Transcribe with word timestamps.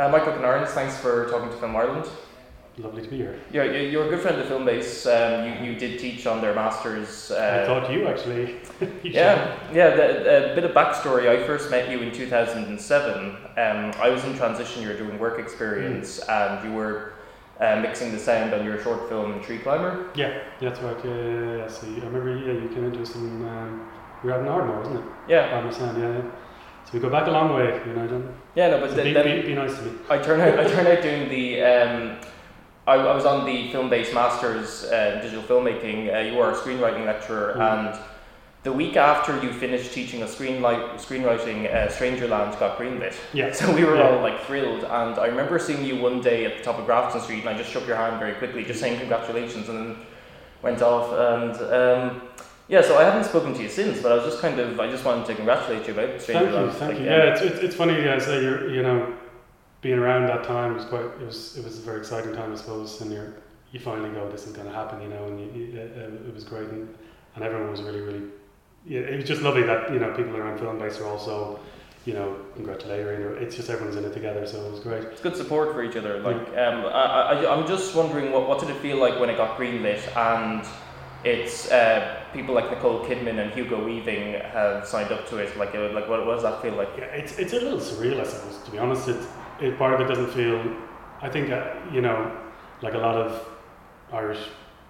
Uh, 0.00 0.08
Michael 0.08 0.32
Kinirons, 0.32 0.68
thanks 0.68 0.96
for 0.96 1.28
talking 1.28 1.50
to 1.50 1.56
Film 1.56 1.76
Ireland. 1.76 2.06
Lovely 2.78 3.02
to 3.02 3.08
be 3.10 3.18
here. 3.18 3.38
Yeah, 3.52 3.64
you- 3.64 3.88
you're 3.90 4.06
a 4.06 4.08
good 4.08 4.20
friend 4.20 4.40
of 4.40 4.46
Filmbase. 4.46 5.04
Um, 5.06 5.62
you, 5.62 5.72
you 5.72 5.78
did 5.78 5.98
teach 6.00 6.26
on 6.26 6.40
their 6.40 6.54
masters. 6.54 7.30
Uh, 7.30 7.60
I 7.62 7.66
thought 7.66 7.92
you 7.92 8.08
actually. 8.08 8.56
Yeah, 9.02 9.58
yeah. 9.74 9.90
The, 9.94 10.52
a 10.52 10.54
bit 10.54 10.64
of 10.64 10.70
backstory. 10.70 11.28
I 11.28 11.46
first 11.46 11.70
met 11.70 11.90
you 11.90 11.98
in 12.00 12.12
2007. 12.12 13.18
Um, 13.36 13.36
I 14.00 14.08
was 14.08 14.24
in 14.24 14.34
transition 14.34 14.80
You 14.82 14.88
were 14.88 14.96
doing 14.96 15.18
work 15.18 15.38
experience, 15.38 16.18
and 16.20 16.64
you 16.66 16.74
were 16.74 17.12
uh, 17.60 17.78
mixing 17.82 18.12
the 18.12 18.18
sound 18.18 18.54
on 18.54 18.64
your 18.64 18.80
short 18.80 19.06
film 19.10 19.42
Tree 19.42 19.58
Climber. 19.58 20.06
Yeah, 20.14 20.38
that's 20.62 20.80
right. 20.80 20.96
Yeah, 21.04 21.10
yeah, 21.14 21.56
yeah. 21.58 21.68
So 21.68 21.86
I 21.86 22.06
remember. 22.06 22.34
Yeah, 22.38 22.54
you 22.54 22.68
came 22.72 22.84
into 22.86 23.04
some. 23.04 23.46
Um, 23.46 23.90
we 24.24 24.30
were 24.30 24.36
out 24.36 24.40
in 24.40 24.48
Ardmore, 24.48 24.78
wasn't 24.78 25.00
it? 25.00 25.04
Yeah, 25.28 25.54
Ardmore 25.54 25.72
Sound. 25.74 26.00
Yeah, 26.00 26.12
yeah. 26.16 26.30
So 26.86 26.90
we 26.94 27.00
go 27.00 27.10
back 27.10 27.26
a 27.26 27.30
long 27.30 27.54
way, 27.54 27.80
you 27.86 27.92
know. 27.94 28.06
Don't, 28.06 28.34
yeah. 28.54 28.70
No, 28.70 28.80
but 28.80 28.90
so 28.90 28.96
th- 28.96 29.04
be, 29.06 29.12
then 29.12 29.40
be, 29.42 29.46
be 29.48 29.54
nice 29.54 29.76
to 29.76 29.82
me. 29.82 29.92
I 30.08 30.18
turned 30.18 30.42
out. 30.42 30.58
I 30.58 30.64
turned 30.68 30.88
out 30.88 31.02
doing 31.02 31.28
the. 31.28 31.62
Um, 31.62 32.16
I, 32.86 32.94
I 32.94 33.14
was 33.14 33.24
on 33.26 33.44
the 33.46 33.70
Filmbase 33.70 34.12
Masters 34.12 34.84
uh, 34.84 35.12
in 35.16 35.22
digital 35.22 35.42
filmmaking. 35.44 36.12
Uh, 36.14 36.18
you 36.28 36.36
were 36.36 36.50
a 36.50 36.54
screenwriting 36.54 37.04
lecturer, 37.06 37.54
Mm. 37.56 37.88
and 37.92 38.00
the 38.62 38.72
week 38.72 38.96
after 38.96 39.40
you 39.42 39.52
finished 39.52 39.92
teaching 39.92 40.22
us 40.22 40.34
screenlight, 40.36 40.94
screenwriting, 40.96 41.72
uh, 41.72 41.88
Strangerland 41.88 42.58
got 42.58 42.76
greenlit. 42.78 43.14
Yeah. 43.32 43.52
So 43.54 43.72
we 43.74 43.84
were 43.84 43.96
Yeah. 43.96 44.10
all 44.10 44.20
like 44.22 44.40
thrilled, 44.44 44.82
and 44.84 45.18
I 45.18 45.26
remember 45.26 45.58
seeing 45.58 45.84
you 45.84 45.96
one 46.00 46.20
day 46.20 46.44
at 46.46 46.56
the 46.58 46.62
top 46.64 46.78
of 46.78 46.86
Grafton 46.86 47.20
Street, 47.20 47.40
and 47.40 47.48
I 47.50 47.56
just 47.56 47.70
shook 47.70 47.86
your 47.86 47.96
hand 47.96 48.18
very 48.18 48.32
quickly, 48.34 48.64
just 48.64 48.80
saying 48.80 48.98
congratulations, 48.98 49.68
and 49.68 49.78
then 49.78 49.96
went 50.62 50.82
off. 50.82 51.12
And 51.12 51.54
um, 51.72 52.22
yeah, 52.70 52.82
so 52.82 52.96
I 52.96 53.02
haven't 53.02 53.24
spoken 53.24 53.52
to 53.52 53.62
you 53.62 53.68
since, 53.68 54.00
but 54.00 54.12
I 54.12 54.14
was 54.14 54.24
just 54.24 54.40
kind 54.40 54.58
of, 54.60 54.78
I 54.78 54.88
just 54.88 55.04
wanted 55.04 55.26
to 55.26 55.34
congratulate 55.34 55.86
you 55.88 55.92
about 55.92 56.20
Thank 56.22 56.40
you, 56.40 56.46
Strangerland. 56.52 56.72
thank 56.74 56.92
Like, 56.92 57.00
you. 57.00 57.04
Yeah, 57.06 57.32
it's, 57.32 57.42
it's, 57.42 57.58
it's 57.58 57.74
funny. 57.74 57.94
Yeah, 57.94 58.18
so 58.20 58.38
you're 58.38 58.70
you 58.70 58.82
know, 58.82 59.12
being 59.82 59.98
around 59.98 60.26
that 60.26 60.44
time 60.44 60.76
was 60.76 60.84
quite. 60.84 61.04
It 61.04 61.26
was 61.26 61.56
it 61.58 61.64
was 61.64 61.78
a 61.78 61.82
very 61.82 61.98
exciting 61.98 62.32
time, 62.32 62.52
I 62.52 62.56
suppose. 62.56 63.00
And 63.00 63.12
you're 63.12 63.34
you 63.72 63.80
finally 63.80 64.10
go, 64.10 64.30
this 64.30 64.46
is 64.46 64.52
going 64.52 64.68
to 64.68 64.72
happen, 64.74 65.02
you 65.02 65.08
know. 65.08 65.24
And 65.26 65.40
you, 65.40 65.46
you, 65.62 65.80
uh, 65.80 66.28
it 66.28 66.34
was 66.34 66.44
great, 66.44 66.68
and, 66.68 66.94
and 67.34 67.44
everyone 67.44 67.70
was 67.70 67.82
really 67.82 68.00
really. 68.00 68.22
Yeah, 68.86 69.00
it 69.00 69.16
was 69.16 69.24
just 69.24 69.42
lovely 69.42 69.62
that 69.64 69.92
you 69.92 69.98
know 69.98 70.14
people 70.14 70.36
around 70.36 70.58
Filmbase 70.60 71.00
are 71.00 71.06
also, 71.06 71.58
you 72.06 72.14
know, 72.14 72.36
congratulating. 72.54 73.22
Or 73.22 73.36
it's 73.36 73.56
just 73.56 73.68
everyone's 73.68 73.96
in 73.96 74.04
it 74.04 74.12
together, 74.12 74.46
so 74.46 74.64
it 74.64 74.70
was 74.70 74.80
great. 74.80 75.02
It's 75.04 75.20
good 75.20 75.36
support 75.36 75.72
for 75.72 75.82
each 75.82 75.96
other. 75.96 76.20
Like, 76.20 76.36
um, 76.56 76.86
I, 76.86 77.32
I, 77.32 77.52
I'm 77.52 77.66
just 77.66 77.96
wondering, 77.96 78.30
what, 78.32 78.48
what 78.48 78.60
did 78.60 78.70
it 78.70 78.76
feel 78.76 78.98
like 78.98 79.18
when 79.18 79.28
it 79.28 79.36
got 79.36 79.58
greenlit 79.58 80.00
and 80.16 80.64
it's 81.24 81.70
uh, 81.70 82.19
people 82.32 82.54
like 82.54 82.70
Nicole 82.70 83.04
Kidman 83.04 83.38
and 83.38 83.52
Hugo 83.52 83.84
Weaving 83.84 84.34
have 84.40 84.86
signed 84.86 85.12
up 85.12 85.28
to 85.28 85.38
it? 85.38 85.56
Like, 85.56 85.74
like 85.74 86.08
what, 86.08 86.26
what 86.26 86.34
does 86.34 86.42
that 86.42 86.62
feel 86.62 86.74
like? 86.74 86.88
Yeah, 86.96 87.04
it's 87.04 87.38
it's 87.38 87.52
a 87.52 87.60
little 87.60 87.78
surreal, 87.78 88.20
I 88.20 88.24
suppose. 88.24 88.62
To 88.64 88.70
be 88.70 88.78
honest, 88.78 89.08
it, 89.08 89.22
it 89.60 89.78
part 89.78 89.94
of 89.94 90.00
it 90.00 90.08
doesn't 90.08 90.32
feel. 90.32 90.60
I 91.20 91.28
think 91.28 91.50
uh, 91.50 91.74
you 91.92 92.00
know, 92.00 92.36
like 92.82 92.94
a 92.94 92.98
lot 92.98 93.16
of 93.16 93.46
Irish 94.12 94.40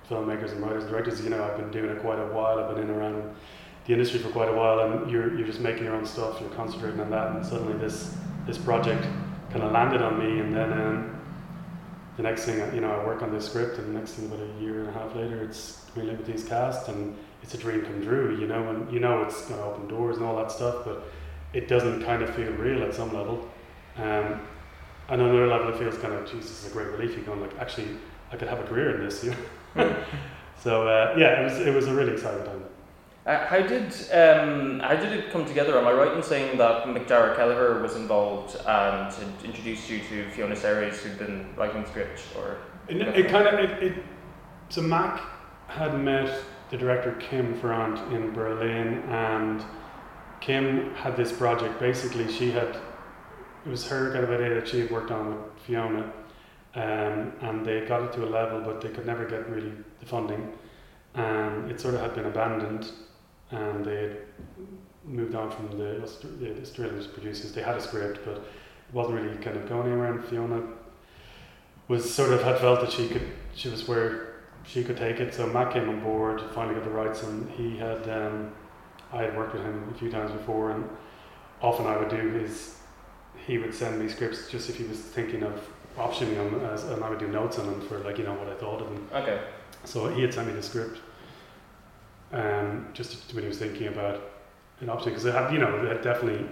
filmmakers 0.08 0.52
and 0.52 0.62
writers 0.62 0.84
and 0.84 0.92
directors. 0.92 1.22
You 1.22 1.30
know, 1.30 1.42
I've 1.44 1.56
been 1.56 1.70
doing 1.70 1.90
it 1.90 2.00
quite 2.00 2.18
a 2.18 2.26
while. 2.26 2.58
I've 2.58 2.74
been 2.74 2.84
in 2.84 2.90
around 2.90 3.34
the 3.86 3.92
industry 3.92 4.20
for 4.20 4.30
quite 4.30 4.48
a 4.48 4.54
while, 4.54 4.80
and 4.80 5.10
you're 5.10 5.36
you're 5.36 5.46
just 5.46 5.60
making 5.60 5.84
your 5.84 5.94
own 5.94 6.06
stuff. 6.06 6.40
You're 6.40 6.50
concentrating 6.50 7.00
on 7.00 7.10
that, 7.10 7.32
and 7.32 7.44
suddenly 7.44 7.76
this 7.78 8.16
this 8.46 8.58
project 8.58 9.04
kind 9.50 9.62
of 9.62 9.72
landed 9.72 10.02
on 10.02 10.18
me, 10.18 10.40
and 10.40 10.54
then. 10.54 10.72
Um, 10.72 11.16
the 12.16 12.28
next 12.28 12.44
thing, 12.44 12.58
you 12.74 12.82
know, 12.82 12.90
I 12.90 13.06
work 13.06 13.22
on 13.22 13.32
this 13.32 13.46
script, 13.46 13.78
and 13.78 13.94
the 13.94 13.98
next 13.98 14.12
thing, 14.12 14.26
about 14.26 14.40
a 14.40 14.62
year 14.62 14.80
and 14.80 14.88
a 14.90 14.92
half 14.92 15.14
later, 15.16 15.42
it's 15.42 15.86
Greenlit 15.94 16.18
with 16.18 16.26
these 16.26 16.44
cast, 16.44 16.88
and 16.88 17.16
it's 17.42 17.54
a 17.54 17.58
dream 17.58 17.82
come 17.82 18.02
true, 18.02 18.36
you 18.38 18.46
know, 18.46 18.68
and 18.70 18.92
you 18.92 19.00
know 19.00 19.22
it's 19.22 19.42
going 19.46 19.60
to 19.60 19.66
open 19.66 19.88
doors 19.88 20.16
and 20.16 20.26
all 20.26 20.36
that 20.36 20.50
stuff, 20.52 20.84
but 20.84 21.04
it 21.52 21.68
doesn't 21.68 22.02
kind 22.04 22.22
of 22.22 22.34
feel 22.34 22.52
real 22.52 22.82
at 22.82 22.94
some 22.94 23.12
level. 23.12 23.48
Um, 23.96 24.40
and 25.08 25.20
on 25.20 25.28
another 25.28 25.48
level, 25.48 25.68
it 25.68 25.78
feels 25.78 25.98
kind 25.98 26.14
of, 26.14 26.30
Jesus, 26.30 26.64
is 26.64 26.70
a 26.70 26.72
great 26.72 26.88
relief. 26.88 27.16
You're 27.16 27.24
going 27.24 27.40
like, 27.40 27.58
actually, 27.58 27.88
I 28.30 28.36
could 28.36 28.48
have 28.48 28.60
a 28.60 28.64
career 28.64 28.96
in 28.96 29.04
this, 29.04 29.24
you 29.24 29.34
know. 29.74 29.96
so 30.62 30.86
uh, 30.86 31.14
yeah, 31.18 31.40
it 31.40 31.44
was 31.44 31.58
it 31.58 31.74
was 31.74 31.88
a 31.88 31.94
really 31.94 32.12
exciting 32.12 32.44
time. 32.44 32.64
Uh, 33.26 33.46
how 33.46 33.60
did 33.60 33.92
um, 34.12 34.80
how 34.80 34.94
did 34.94 35.12
it 35.12 35.30
come 35.30 35.44
together? 35.44 35.78
Am 35.78 35.86
I 35.86 35.92
right 35.92 36.16
in 36.16 36.22
saying 36.22 36.56
that 36.58 36.86
Macdara 36.86 37.36
Kelleher 37.36 37.80
was 37.82 37.94
involved 37.96 38.56
and 38.56 39.12
had 39.12 39.44
introduced 39.44 39.90
you 39.90 40.00
to 40.08 40.30
Fiona 40.30 40.56
Seres, 40.56 41.02
who'd 41.02 41.18
been 41.18 41.54
writing 41.54 41.82
the 41.82 41.88
script? 41.88 42.22
Or 42.36 42.58
It, 42.88 42.96
it 42.96 43.28
kind 43.28 43.46
of 43.46 43.60
it, 43.60 43.82
it. 43.82 44.04
So 44.70 44.80
Mac 44.80 45.20
had 45.68 45.98
met 46.00 46.42
the 46.70 46.76
director 46.76 47.12
Kim 47.18 47.60
Farrant 47.60 47.98
in 48.12 48.32
Berlin, 48.32 49.02
and 49.08 49.62
Kim 50.40 50.94
had 50.94 51.16
this 51.16 51.32
project. 51.32 51.78
Basically, 51.80 52.30
she 52.32 52.50
had 52.50 52.78
it 53.66 53.68
was 53.68 53.86
her 53.88 54.12
kind 54.12 54.24
of 54.24 54.30
idea 54.30 54.54
that 54.54 54.68
she 54.68 54.80
had 54.80 54.90
worked 54.90 55.10
on 55.10 55.28
with 55.28 55.62
Fiona, 55.66 56.10
um, 56.74 57.32
and 57.42 57.66
they 57.66 57.82
got 57.82 58.02
it 58.02 58.12
to 58.14 58.24
a 58.24 58.30
level, 58.30 58.60
but 58.60 58.80
they 58.80 58.88
could 58.88 59.04
never 59.04 59.26
get 59.26 59.50
really 59.50 59.72
the 59.98 60.06
funding, 60.06 60.52
and 61.14 61.70
it 61.70 61.80
sort 61.80 61.94
of 61.94 62.00
had 62.00 62.14
been 62.14 62.26
abandoned, 62.26 62.90
and 63.50 63.84
they 63.84 63.96
had 63.96 64.16
moved 65.04 65.34
on 65.34 65.50
from 65.50 65.76
the, 65.76 66.08
the 66.38 66.60
Australian 66.60 67.04
producers. 67.12 67.52
They 67.52 67.62
had 67.62 67.76
a 67.76 67.80
script, 67.80 68.20
but 68.24 68.36
it 68.36 68.42
wasn't 68.94 69.20
really 69.20 69.36
kind 69.38 69.56
of 69.56 69.68
going 69.68 69.88
anywhere. 69.88 70.12
And 70.12 70.24
Fiona 70.24 70.62
was 71.88 72.12
sort 72.12 72.32
of 72.32 72.42
had 72.42 72.58
felt 72.58 72.80
that 72.80 72.92
she 72.92 73.08
could 73.08 73.26
she 73.54 73.68
was 73.68 73.88
where 73.88 74.29
she 74.64 74.84
could 74.84 74.96
take 74.96 75.20
it. 75.20 75.34
So 75.34 75.46
Matt 75.46 75.72
came 75.72 75.88
on 75.88 76.00
board, 76.00 76.42
finally 76.54 76.74
got 76.74 76.84
the 76.84 76.90
rights, 76.90 77.22
and 77.22 77.50
he 77.52 77.76
had 77.76 78.08
um, 78.08 78.52
I 79.12 79.22
had 79.22 79.36
worked 79.36 79.54
with 79.54 79.62
him 79.62 79.90
a 79.94 79.98
few 79.98 80.10
times 80.10 80.30
before, 80.32 80.70
and 80.72 80.88
often 81.62 81.86
I 81.86 81.96
would 81.96 82.08
do 82.10 82.36
is 82.36 82.76
he 83.46 83.58
would 83.58 83.74
send 83.74 83.98
me 83.98 84.08
scripts 84.08 84.48
just 84.50 84.68
if 84.68 84.76
he 84.76 84.84
was 84.84 84.98
thinking 84.98 85.42
of 85.42 85.60
optioning 85.96 86.34
them, 86.34 86.60
as, 86.66 86.84
and 86.84 87.02
I 87.02 87.10
would 87.10 87.18
do 87.18 87.28
notes 87.28 87.58
on 87.58 87.66
them 87.66 87.80
for 87.88 87.98
like 87.98 88.18
you 88.18 88.24
know 88.24 88.34
what 88.34 88.48
I 88.48 88.54
thought 88.54 88.80
of 88.80 88.88
them. 88.88 89.08
okay, 89.12 89.40
So 89.84 90.08
he 90.08 90.22
had 90.22 90.32
sent 90.32 90.46
me 90.48 90.54
the 90.54 90.62
script, 90.62 91.00
um, 92.32 92.88
just 92.92 93.32
when 93.34 93.42
he 93.42 93.48
was 93.48 93.58
thinking 93.58 93.88
about 93.88 94.20
an 94.80 94.88
option 94.88 95.10
because 95.10 95.24
it 95.24 95.34
had, 95.34 95.52
you 95.52 95.58
know, 95.58 95.76
it 95.84 95.88
had 95.88 96.02
definitely 96.02 96.46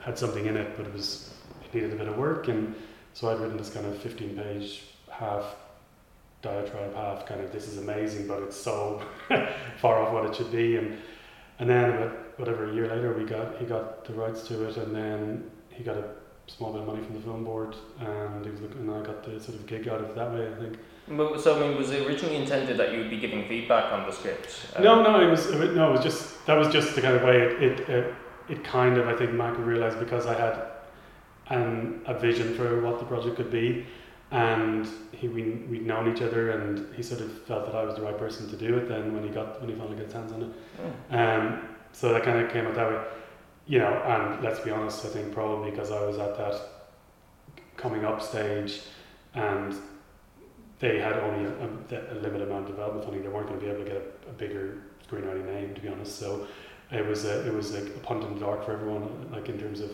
had 0.00 0.18
something 0.18 0.46
in 0.46 0.56
it, 0.56 0.76
but 0.76 0.86
it 0.86 0.92
was 0.92 1.32
it 1.64 1.74
needed 1.74 1.92
a 1.92 1.96
bit 1.96 2.08
of 2.08 2.16
work, 2.16 2.48
and 2.48 2.74
so 3.12 3.30
I'd 3.30 3.38
written 3.38 3.56
this 3.56 3.70
kind 3.70 3.86
of 3.86 3.96
fifteen-page 3.98 4.82
half 5.10 5.54
diatribe, 6.42 6.94
half 6.94 7.26
kind 7.26 7.40
of 7.40 7.52
this 7.52 7.68
is 7.68 7.78
amazing, 7.78 8.26
but 8.26 8.42
it's 8.42 8.56
so 8.56 9.02
far 9.78 10.00
off 10.00 10.12
what 10.12 10.24
it 10.26 10.34
should 10.34 10.50
be, 10.50 10.76
and 10.76 10.98
and 11.58 11.68
then 11.68 11.90
about 11.90 12.38
whatever 12.38 12.70
a 12.70 12.74
year 12.74 12.88
later 12.88 13.12
we 13.12 13.24
got 13.24 13.58
he 13.58 13.66
got 13.66 14.04
the 14.04 14.12
rights 14.14 14.46
to 14.48 14.68
it, 14.68 14.76
and 14.76 14.94
then 14.94 15.50
he 15.70 15.82
got 15.84 15.96
a 15.96 16.04
small 16.46 16.72
bit 16.72 16.80
of 16.82 16.86
money 16.86 17.02
from 17.04 17.14
the 17.14 17.20
film 17.22 17.44
board, 17.44 17.76
and 18.00 18.44
he 18.44 18.50
was 18.50 18.60
looking, 18.60 18.78
and 18.80 18.90
I 18.90 19.02
got 19.02 19.22
the 19.24 19.38
sort 19.40 19.58
of 19.58 19.66
gig 19.66 19.88
out 19.88 20.00
of 20.00 20.10
it 20.10 20.16
that 20.16 20.32
way, 20.32 20.48
I 20.48 20.54
think. 20.60 20.78
But- 21.08 21.40
so 21.40 21.56
I 21.56 21.66
mean, 21.66 21.76
was 21.76 21.90
it 21.90 22.06
originally 22.06 22.36
intended 22.36 22.76
that 22.76 22.92
you 22.92 22.98
would 23.00 23.10
be 23.10 23.18
giving 23.18 23.46
feedback 23.48 23.92
on 23.92 24.06
the 24.06 24.12
script? 24.12 24.66
Um, 24.76 24.84
No, 24.84 25.02
no, 25.02 25.20
it 25.20 25.30
was 25.30 25.50
no, 25.50 25.88
it 25.90 25.92
was 25.92 26.02
just 26.02 26.46
that 26.46 26.56
was 26.56 26.68
just 26.68 26.94
the 26.94 27.02
kind 27.02 27.16
of 27.16 27.22
way 27.22 27.40
it 27.42 27.62
it, 27.62 27.88
it, 27.88 28.14
it 28.48 28.64
kind 28.64 28.96
of 28.96 29.08
I 29.08 29.14
think 29.14 29.32
Mac 29.32 29.58
realized 29.58 29.98
because 29.98 30.26
I 30.26 30.34
had 30.34 30.62
an 31.48 32.00
a 32.06 32.14
vision 32.18 32.54
for 32.54 32.80
what 32.80 32.98
the 33.00 33.04
project 33.04 33.36
could 33.36 33.50
be, 33.50 33.86
and 34.30 34.86
he 35.12 35.28
we 35.28 35.42
we'd 35.68 35.86
known 35.86 36.12
each 36.12 36.22
other, 36.22 36.50
and 36.52 36.94
he 36.94 37.02
sort 37.02 37.20
of 37.20 37.30
felt 37.42 37.66
that 37.66 37.74
I 37.74 37.84
was 37.84 37.96
the 37.96 38.02
right 38.02 38.16
person 38.16 38.48
to 38.50 38.56
do 38.56 38.76
it. 38.78 38.88
Then 38.88 39.14
when 39.14 39.22
he 39.24 39.28
got 39.30 39.60
when 39.60 39.70
he 39.70 39.76
finally 39.76 39.96
got 39.96 40.04
his 40.04 40.12
hands 40.12 40.32
on 40.32 40.42
it, 40.42 40.50
Hmm. 41.10 41.14
um, 41.16 41.68
so 41.92 42.12
that 42.12 42.22
kind 42.22 42.38
of 42.38 42.50
came 42.52 42.66
out 42.66 42.74
that 42.74 42.88
way, 42.88 43.04
you 43.66 43.78
know. 43.80 43.92
And 43.92 44.42
let's 44.42 44.60
be 44.60 44.70
honest, 44.70 45.04
I 45.04 45.08
think 45.08 45.32
probably 45.32 45.70
because 45.70 45.90
I 45.90 46.04
was 46.04 46.18
at 46.18 46.36
that 46.38 46.60
coming 47.76 48.04
up 48.04 48.22
stage, 48.22 48.82
and 49.34 49.74
they 50.78 50.98
had 51.00 51.14
only 51.14 51.44
a, 51.44 51.52
a, 51.98 52.14
a 52.14 52.16
limited 52.20 52.48
amount 52.48 52.66
of 52.66 52.68
development 52.68 53.04
funding. 53.04 53.22
They 53.22 53.28
weren't 53.28 53.48
going 53.48 53.58
to 53.60 53.64
be 53.66 53.70
able 53.72 53.84
to 53.84 53.90
get 53.90 53.96
a, 54.26 54.30
a 54.30 54.32
bigger 54.32 54.78
screenwriting 55.10 55.44
name, 55.46 55.74
to 55.74 55.80
be 55.80 55.88
honest. 55.88 56.18
So 56.18 56.46
it 56.92 57.04
was 57.06 57.24
a, 57.24 57.46
it 57.46 57.52
was 57.52 57.72
like 57.74 57.86
a 57.94 57.98
punt 58.00 58.22
in 58.24 58.34
the 58.34 58.40
dark 58.40 58.64
for 58.64 58.72
everyone. 58.72 59.28
Like 59.32 59.48
in 59.48 59.58
terms 59.58 59.80
of 59.80 59.90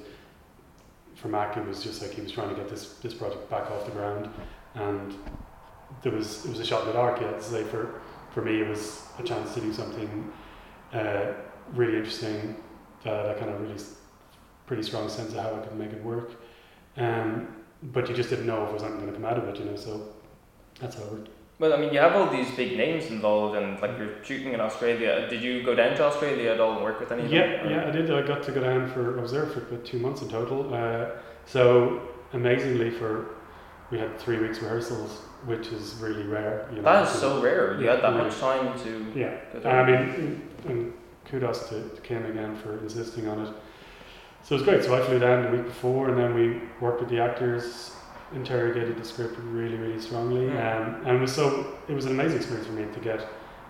for 1.16 1.28
Mac, 1.28 1.56
it 1.56 1.66
was 1.66 1.82
just 1.82 2.03
like 2.03 2.12
he 2.12 2.21
was 2.21 2.31
trying 2.31 2.50
to 2.50 2.54
get 2.54 2.69
this 2.69 2.94
this 3.03 3.15
project 3.15 3.50
back 3.50 3.71
off 3.71 3.84
the 3.87 3.93
ground, 3.93 4.29
and 4.75 5.14
there 6.02 6.12
was 6.12 6.44
it 6.44 6.50
was 6.50 6.61
a 6.61 6.64
shot 6.64 6.82
in 6.82 6.88
the 6.88 6.93
dark. 6.93 7.20
Yeah, 7.20 7.38
for 7.64 8.00
for 8.32 8.43
me, 8.43 8.61
it 8.61 8.69
was 8.69 9.02
a 9.19 9.23
chance 9.23 9.55
to 9.55 9.61
do 9.61 9.73
something 9.73 10.32
uh, 10.93 11.32
really 11.75 11.96
interesting 11.96 12.56
that 13.02 13.31
I 13.31 13.35
kind 13.35 13.50
of 13.50 13.61
really 13.61 13.82
pretty 14.67 14.82
strong 14.82 15.08
sense 15.08 15.32
of 15.32 15.38
how 15.38 15.55
I 15.55 15.58
could 15.58 15.79
make 15.79 15.93
it 15.93 16.05
work. 16.05 16.32
Um, 16.96 17.49
but 17.82 18.08
you 18.08 18.14
just 18.14 18.31
didn't 18.31 18.46
know 18.46 18.62
if 18.62 18.67
there 18.67 18.75
was 18.75 18.82
anything 18.82 19.00
going 19.00 19.12
to 19.12 19.19
come 19.19 19.25
out 19.25 19.38
of 19.38 19.49
it, 19.49 19.58
you 19.58 19.64
know. 19.64 19.76
So 19.76 20.12
that's 20.81 20.96
how 20.96 21.05
it 21.05 21.12
worked. 21.12 21.29
Well, 21.58 21.73
I 21.73 21.79
mean, 21.79 21.93
you 21.93 21.99
have 22.00 22.14
all 22.14 22.29
these 22.31 22.50
big 22.55 22.76
names 22.76 23.06
involved, 23.06 23.56
and 23.56 23.81
like 23.81 23.97
you're 23.99 24.23
shooting 24.23 24.53
in 24.53 24.61
Australia. 24.61 25.26
Did 25.31 25.41
you 25.43 25.62
go 25.62 25.75
down 25.75 25.97
to 25.97 26.05
Australia 26.05 26.50
at 26.50 26.61
all 26.61 26.75
and 26.75 26.82
work 26.82 27.00
with 27.00 27.12
any 27.12 27.23
of 27.25 27.31
them? 27.31 27.38
Yeah, 27.38 27.69
yeah, 27.69 27.88
I 27.88 27.91
did. 27.91 28.11
I 28.11 28.20
got 28.26 28.43
to 28.43 28.53
go 28.53 28.61
down 28.61 28.91
for. 28.91 29.19
I 29.19 29.23
was 29.23 29.32
there 29.32 29.47
for 29.47 29.61
about 29.61 29.85
two 29.85 29.99
months 29.99 30.20
in 30.20 30.29
total. 30.29 30.75
Uh, 30.75 31.06
so 31.47 32.03
amazingly, 32.35 32.91
for 32.91 33.37
we 33.91 33.99
had 33.99 34.19
three 34.19 34.38
weeks 34.38 34.58
rehearsals, 34.61 35.23
which 35.47 35.69
is 35.69 35.94
really 36.00 36.25
rare. 36.25 36.69
You 36.70 36.76
know, 36.79 36.82
That 36.82 37.05
is 37.08 37.11
so 37.20 37.41
rare. 37.41 37.81
You 37.81 37.88
had 37.88 38.03
that 38.03 38.12
much 38.14 38.37
time 38.38 38.79
to. 38.81 39.12
Yeah, 39.14 39.35
I 39.64 39.82
mean, 39.85 39.94
and- 39.94 40.43
and 40.67 40.93
kudos 41.26 41.69
to, 41.69 41.88
to 41.88 42.00
Kim 42.03 42.26
again 42.26 42.55
for 42.56 42.79
insisting 42.81 43.29
on 43.29 43.47
it. 43.47 43.53
So 44.43 44.55
it 44.56 44.58
was 44.58 44.62
great. 44.62 44.85
So 44.85 44.94
I 44.94 45.00
flew 45.06 45.19
down 45.20 45.44
the 45.44 45.56
week 45.56 45.64
before, 45.64 46.08
and 46.08 46.19
then 46.19 46.35
we 46.35 46.61
worked 46.81 47.00
with 47.00 47.08
the 47.08 47.20
actors 47.20 47.93
interrogated 48.34 48.96
the 48.99 49.05
script 49.05 49.37
really, 49.38 49.76
really 49.76 50.00
strongly, 50.00 50.46
Mm. 50.46 50.50
um, 50.50 51.06
and 51.06 51.17
it 51.17 51.20
was 51.20 51.32
so 51.34 51.67
it 51.88 51.94
was 51.94 52.06
an 52.06 52.12
amazing 52.12 52.38
experience 52.38 52.67
for 52.67 52.73
me 52.75 52.84
to 52.93 53.00
get 53.00 53.20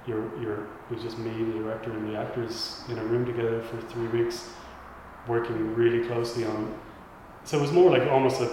your 0.06 0.20
your 0.41 0.67
it 0.88 0.94
was 0.94 1.03
just 1.03 1.19
me, 1.19 1.31
the 1.31 1.58
director, 1.58 1.91
and 1.91 2.08
the 2.08 2.19
actors 2.19 2.82
in 2.88 2.99
a 2.99 3.05
room 3.05 3.26
together 3.26 3.61
for 3.61 3.76
three 3.93 4.08
weeks, 4.08 4.49
working 5.26 5.75
really 5.75 6.06
closely 6.06 6.44
on. 6.44 6.73
So 7.44 7.58
it 7.58 7.61
was 7.61 7.70
more 7.73 7.91
like 7.91 8.08
almost 8.11 8.41
a, 8.41 8.49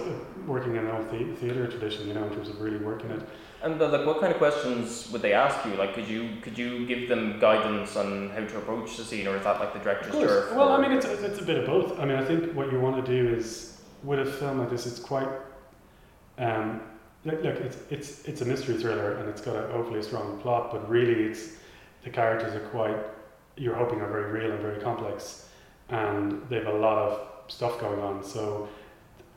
working 0.46 0.76
in 0.76 0.86
a 0.86 1.02
the, 1.10 1.34
theater 1.40 1.66
tradition, 1.66 2.06
you 2.06 2.14
know, 2.14 2.24
in 2.24 2.32
terms 2.32 2.48
of 2.48 2.60
really 2.60 2.76
working 2.78 3.10
it. 3.10 3.22
And 3.62 3.80
uh, 3.80 3.88
like, 3.88 4.06
what 4.06 4.20
kind 4.20 4.30
of 4.30 4.38
questions 4.38 5.08
would 5.10 5.20
they 5.22 5.32
ask 5.32 5.64
you? 5.66 5.74
Like, 5.74 5.94
could 5.94 6.06
you 6.06 6.36
could 6.42 6.56
you 6.58 6.86
give 6.86 7.08
them 7.08 7.40
guidance 7.40 7.96
on 7.96 8.28
how 8.30 8.44
to 8.44 8.58
approach 8.58 8.96
the 8.96 9.04
scene, 9.04 9.26
or 9.26 9.36
is 9.36 9.44
that 9.44 9.58
like 9.58 9.72
the 9.72 9.80
director's 9.80 10.12
turf? 10.12 10.52
Well, 10.54 10.68
I 10.68 10.80
mean, 10.80 10.92
it's, 10.92 11.06
it's 11.06 11.40
a 11.40 11.44
bit 11.44 11.58
of 11.58 11.66
both. 11.66 11.98
I 11.98 12.04
mean, 12.04 12.18
I 12.18 12.24
think 12.24 12.52
what 12.54 12.70
you 12.70 12.78
want 12.78 13.04
to 13.04 13.10
do 13.10 13.34
is 13.34 13.80
with 14.02 14.20
a 14.20 14.26
film 14.26 14.58
like 14.58 14.70
this, 14.70 14.86
it's 14.86 14.98
quite. 15.00 15.28
Um, 16.38 16.80
look, 17.24 17.42
look, 17.42 17.56
it's 17.56 17.78
it's 17.90 18.24
it's 18.24 18.40
a 18.40 18.44
mystery 18.44 18.76
thriller, 18.76 19.16
and 19.16 19.28
it's 19.28 19.40
got 19.40 19.56
a 19.56 19.68
hopefully 19.68 20.02
strong 20.02 20.38
plot, 20.40 20.70
but 20.72 20.88
really, 20.88 21.24
it's 21.24 21.56
the 22.02 22.10
characters 22.10 22.54
are 22.54 22.66
quite. 22.68 22.96
You're 23.56 23.76
hoping 23.76 24.00
are 24.00 24.10
very 24.10 24.32
real 24.32 24.52
and 24.52 24.60
very 24.60 24.80
complex, 24.80 25.48
and 25.88 26.42
they've 26.48 26.66
a 26.66 26.72
lot 26.72 26.98
of 26.98 27.52
stuff 27.52 27.78
going 27.78 28.00
on. 28.00 28.24
So, 28.24 28.68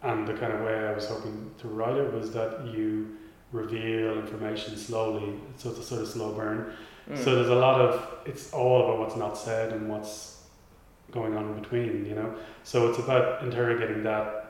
and 0.01 0.27
the 0.27 0.33
kind 0.33 0.53
of 0.53 0.61
way 0.61 0.73
I 0.73 0.93
was 0.93 1.07
hoping 1.07 1.51
to 1.59 1.67
write 1.67 1.97
it 1.97 2.11
was 2.13 2.31
that 2.31 2.65
you 2.67 3.15
reveal 3.51 4.17
information 4.19 4.75
slowly, 4.75 5.39
so 5.57 5.69
it's 5.69 5.79
a 5.79 5.83
sort 5.83 6.01
of 6.01 6.07
slow 6.07 6.33
burn. 6.33 6.73
Mm. 7.09 7.17
So 7.23 7.35
there's 7.35 7.49
a 7.49 7.55
lot 7.55 7.79
of 7.79 8.07
it's 8.25 8.51
all 8.51 8.83
about 8.83 8.99
what's 8.99 9.15
not 9.15 9.37
said 9.37 9.71
and 9.71 9.89
what's 9.89 10.43
going 11.11 11.37
on 11.37 11.45
in 11.45 11.61
between, 11.61 12.05
you 12.05 12.15
know. 12.15 12.35
So 12.63 12.89
it's 12.89 12.99
about 12.99 13.43
interrogating 13.43 14.03
that 14.03 14.46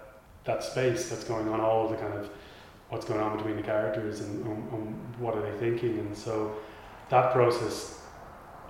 that 0.47 0.63
space 0.63 1.09
that's 1.09 1.23
going 1.23 1.47
on, 1.49 1.61
all 1.61 1.85
of 1.85 1.91
the 1.91 1.97
kind 1.97 2.13
of 2.13 2.29
what's 2.89 3.05
going 3.05 3.19
on 3.19 3.37
between 3.37 3.55
the 3.55 3.61
characters 3.61 4.21
and, 4.21 4.43
and, 4.45 4.71
and 4.71 5.15
what 5.19 5.35
are 5.35 5.41
they 5.41 5.57
thinking, 5.59 5.99
and 5.99 6.17
so 6.17 6.55
that 7.09 7.31
process 7.31 8.01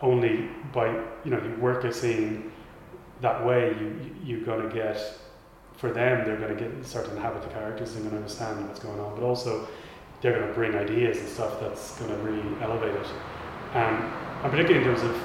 only 0.01 0.49
by 0.73 0.87
you 1.23 1.31
know 1.31 1.41
you 1.41 1.55
work 1.59 1.83
a 1.85 1.93
scene 1.93 2.51
that 3.21 3.43
way 3.45 3.75
you 3.79 4.15
you're 4.23 4.45
going 4.45 4.67
to 4.67 4.73
get 4.73 5.17
for 5.75 5.91
them 5.91 6.23
they're 6.23 6.37
going 6.37 6.55
to 6.55 6.63
get 6.63 6.85
start 6.85 7.05
to 7.05 7.11
inhabit 7.15 7.41
the 7.41 7.49
characters 7.49 7.93
they're 7.93 8.01
going 8.01 8.11
to 8.11 8.17
understand 8.17 8.67
what's 8.67 8.79
going 8.79 8.99
on 8.99 9.15
but 9.15 9.23
also 9.23 9.67
they're 10.21 10.33
going 10.33 10.47
to 10.47 10.53
bring 10.53 10.75
ideas 10.75 11.17
and 11.17 11.27
stuff 11.27 11.59
that's 11.59 11.97
going 11.97 12.11
to 12.11 12.17
really 12.17 12.43
elevate 12.61 12.93
it 12.93 13.07
um, 13.73 14.13
and 14.43 14.51
particularly 14.51 14.77
in 14.77 14.83
terms 14.83 15.01
of 15.01 15.19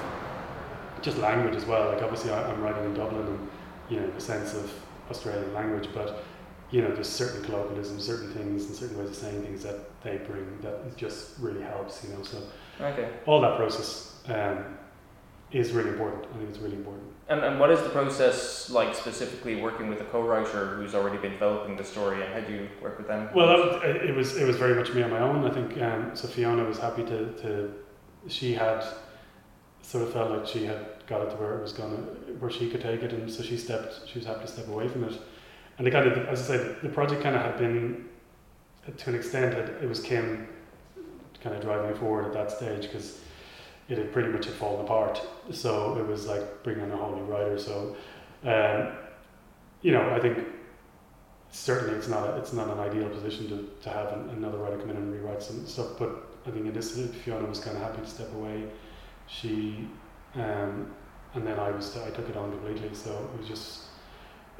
just 1.02 1.18
language 1.18 1.54
as 1.54 1.66
well. 1.66 1.92
Like 1.92 2.02
obviously, 2.02 2.30
I, 2.30 2.50
I'm 2.50 2.62
writing 2.62 2.84
in 2.84 2.94
Dublin, 2.94 3.26
and 3.26 3.48
you 3.90 4.00
know 4.00 4.10
the 4.10 4.20
sense 4.20 4.54
of 4.54 4.72
Australian 5.10 5.52
language, 5.52 5.88
but 5.92 6.24
you 6.72 6.80
know 6.82 6.90
there's 6.92 7.08
certain 7.08 7.44
colloquialisms, 7.44 8.04
certain 8.04 8.32
things, 8.32 8.64
and 8.66 8.74
certain 8.74 8.98
ways 8.98 9.10
of 9.10 9.14
saying 9.14 9.42
things 9.42 9.62
that 9.62 10.02
they 10.02 10.16
bring 10.16 10.58
that 10.62 10.96
just 10.96 11.38
really 11.38 11.62
helps. 11.62 12.02
You 12.02 12.14
know, 12.14 12.22
so 12.22 12.38
Okay. 12.80 13.08
all 13.26 13.40
that 13.42 13.56
process 13.56 14.16
um, 14.26 14.64
is 15.52 15.72
really 15.72 15.90
important. 15.90 16.24
I 16.34 16.38
think 16.38 16.48
it's 16.48 16.58
really 16.58 16.76
important. 16.76 17.08
And, 17.28 17.40
and 17.44 17.60
what 17.60 17.70
is 17.70 17.80
the 17.82 17.90
process 17.90 18.68
like 18.70 18.94
specifically 18.94 19.62
working 19.62 19.88
with 19.88 20.00
a 20.00 20.04
co-writer 20.04 20.76
who's 20.76 20.94
already 20.94 21.18
been 21.18 21.32
developing 21.32 21.76
the 21.76 21.84
story, 21.84 22.22
and 22.24 22.32
how 22.34 22.40
do 22.40 22.52
you 22.52 22.68
work 22.80 22.98
with 22.98 23.06
them? 23.06 23.28
Well, 23.34 23.48
was, 23.48 23.82
it 23.84 24.14
was 24.14 24.36
it 24.36 24.46
was 24.46 24.56
very 24.56 24.74
much 24.74 24.92
me 24.94 25.02
on 25.02 25.10
my 25.10 25.20
own. 25.20 25.44
I 25.44 25.50
think 25.50 25.80
um, 25.80 26.16
so. 26.16 26.26
Fiona 26.26 26.64
was 26.64 26.78
happy 26.78 27.04
to, 27.04 27.32
to 27.42 27.74
she 28.28 28.54
had 28.54 28.82
sort 29.82 30.04
of 30.04 30.12
felt 30.12 30.30
like 30.30 30.46
she 30.46 30.64
had 30.64 30.86
got 31.06 31.20
it 31.22 31.30
to 31.30 31.36
where 31.36 31.58
it 31.58 31.62
was 31.62 31.72
gonna 31.72 31.96
where 32.40 32.50
she 32.50 32.70
could 32.70 32.80
take 32.80 33.02
it, 33.02 33.12
and 33.12 33.30
so 33.30 33.42
she 33.42 33.58
stepped. 33.58 34.00
She 34.06 34.18
was 34.18 34.26
happy 34.26 34.40
to 34.46 34.48
step 34.48 34.68
away 34.68 34.88
from 34.88 35.04
it. 35.04 35.20
And 35.82 35.92
kind 35.92 36.06
of 36.06 36.28
as 36.28 36.42
I 36.42 36.56
said, 36.56 36.76
the 36.80 36.88
project 36.88 37.24
kind 37.24 37.34
of 37.34 37.42
had 37.42 37.58
been 37.58 38.04
to 38.96 39.10
an 39.10 39.16
extent 39.16 39.54
it, 39.54 39.82
it 39.82 39.88
was 39.88 40.00
Kim 40.00 40.46
kind 41.42 41.56
of 41.56 41.62
driving 41.62 41.96
forward 41.96 42.26
at 42.26 42.32
that 42.32 42.52
stage 42.52 42.82
because 42.82 43.18
it 43.88 43.98
had 43.98 44.12
pretty 44.12 44.28
much 44.28 44.44
had 44.44 44.54
fallen 44.54 44.84
apart. 44.84 45.20
So 45.50 45.96
it 45.98 46.06
was 46.06 46.26
like 46.26 46.62
bringing 46.62 46.84
in 46.84 46.92
a 46.92 46.96
whole 46.96 47.16
new 47.16 47.24
writer. 47.24 47.58
So 47.58 47.96
um, 48.44 48.92
you 49.80 49.90
know, 49.90 50.08
I 50.10 50.20
think 50.20 50.38
certainly 51.50 51.94
it's 51.96 52.06
not 52.06 52.28
a, 52.28 52.36
it's 52.36 52.52
not 52.52 52.68
an 52.68 52.78
ideal 52.78 53.08
position 53.08 53.48
to, 53.48 53.68
to 53.82 53.90
have 53.90 54.12
an, 54.12 54.30
another 54.30 54.58
writer 54.58 54.78
come 54.78 54.90
in 54.90 54.96
and 54.96 55.12
rewrite 55.12 55.42
some 55.42 55.66
stuff. 55.66 55.98
But 55.98 56.28
I 56.46 56.52
think 56.52 56.64
in 56.64 56.72
this 56.72 56.96
Fiona 57.24 57.48
was 57.48 57.58
kind 57.58 57.76
of 57.76 57.82
happy 57.82 58.02
to 58.02 58.08
step 58.08 58.32
away. 58.34 58.68
She 59.26 59.88
um, 60.36 60.94
and 61.34 61.44
then 61.44 61.58
I 61.58 61.72
was 61.72 61.96
I 61.96 62.10
took 62.10 62.28
it 62.28 62.36
on 62.36 62.52
completely. 62.52 62.94
So 62.94 63.10
it 63.34 63.40
was 63.40 63.48
just 63.48 63.80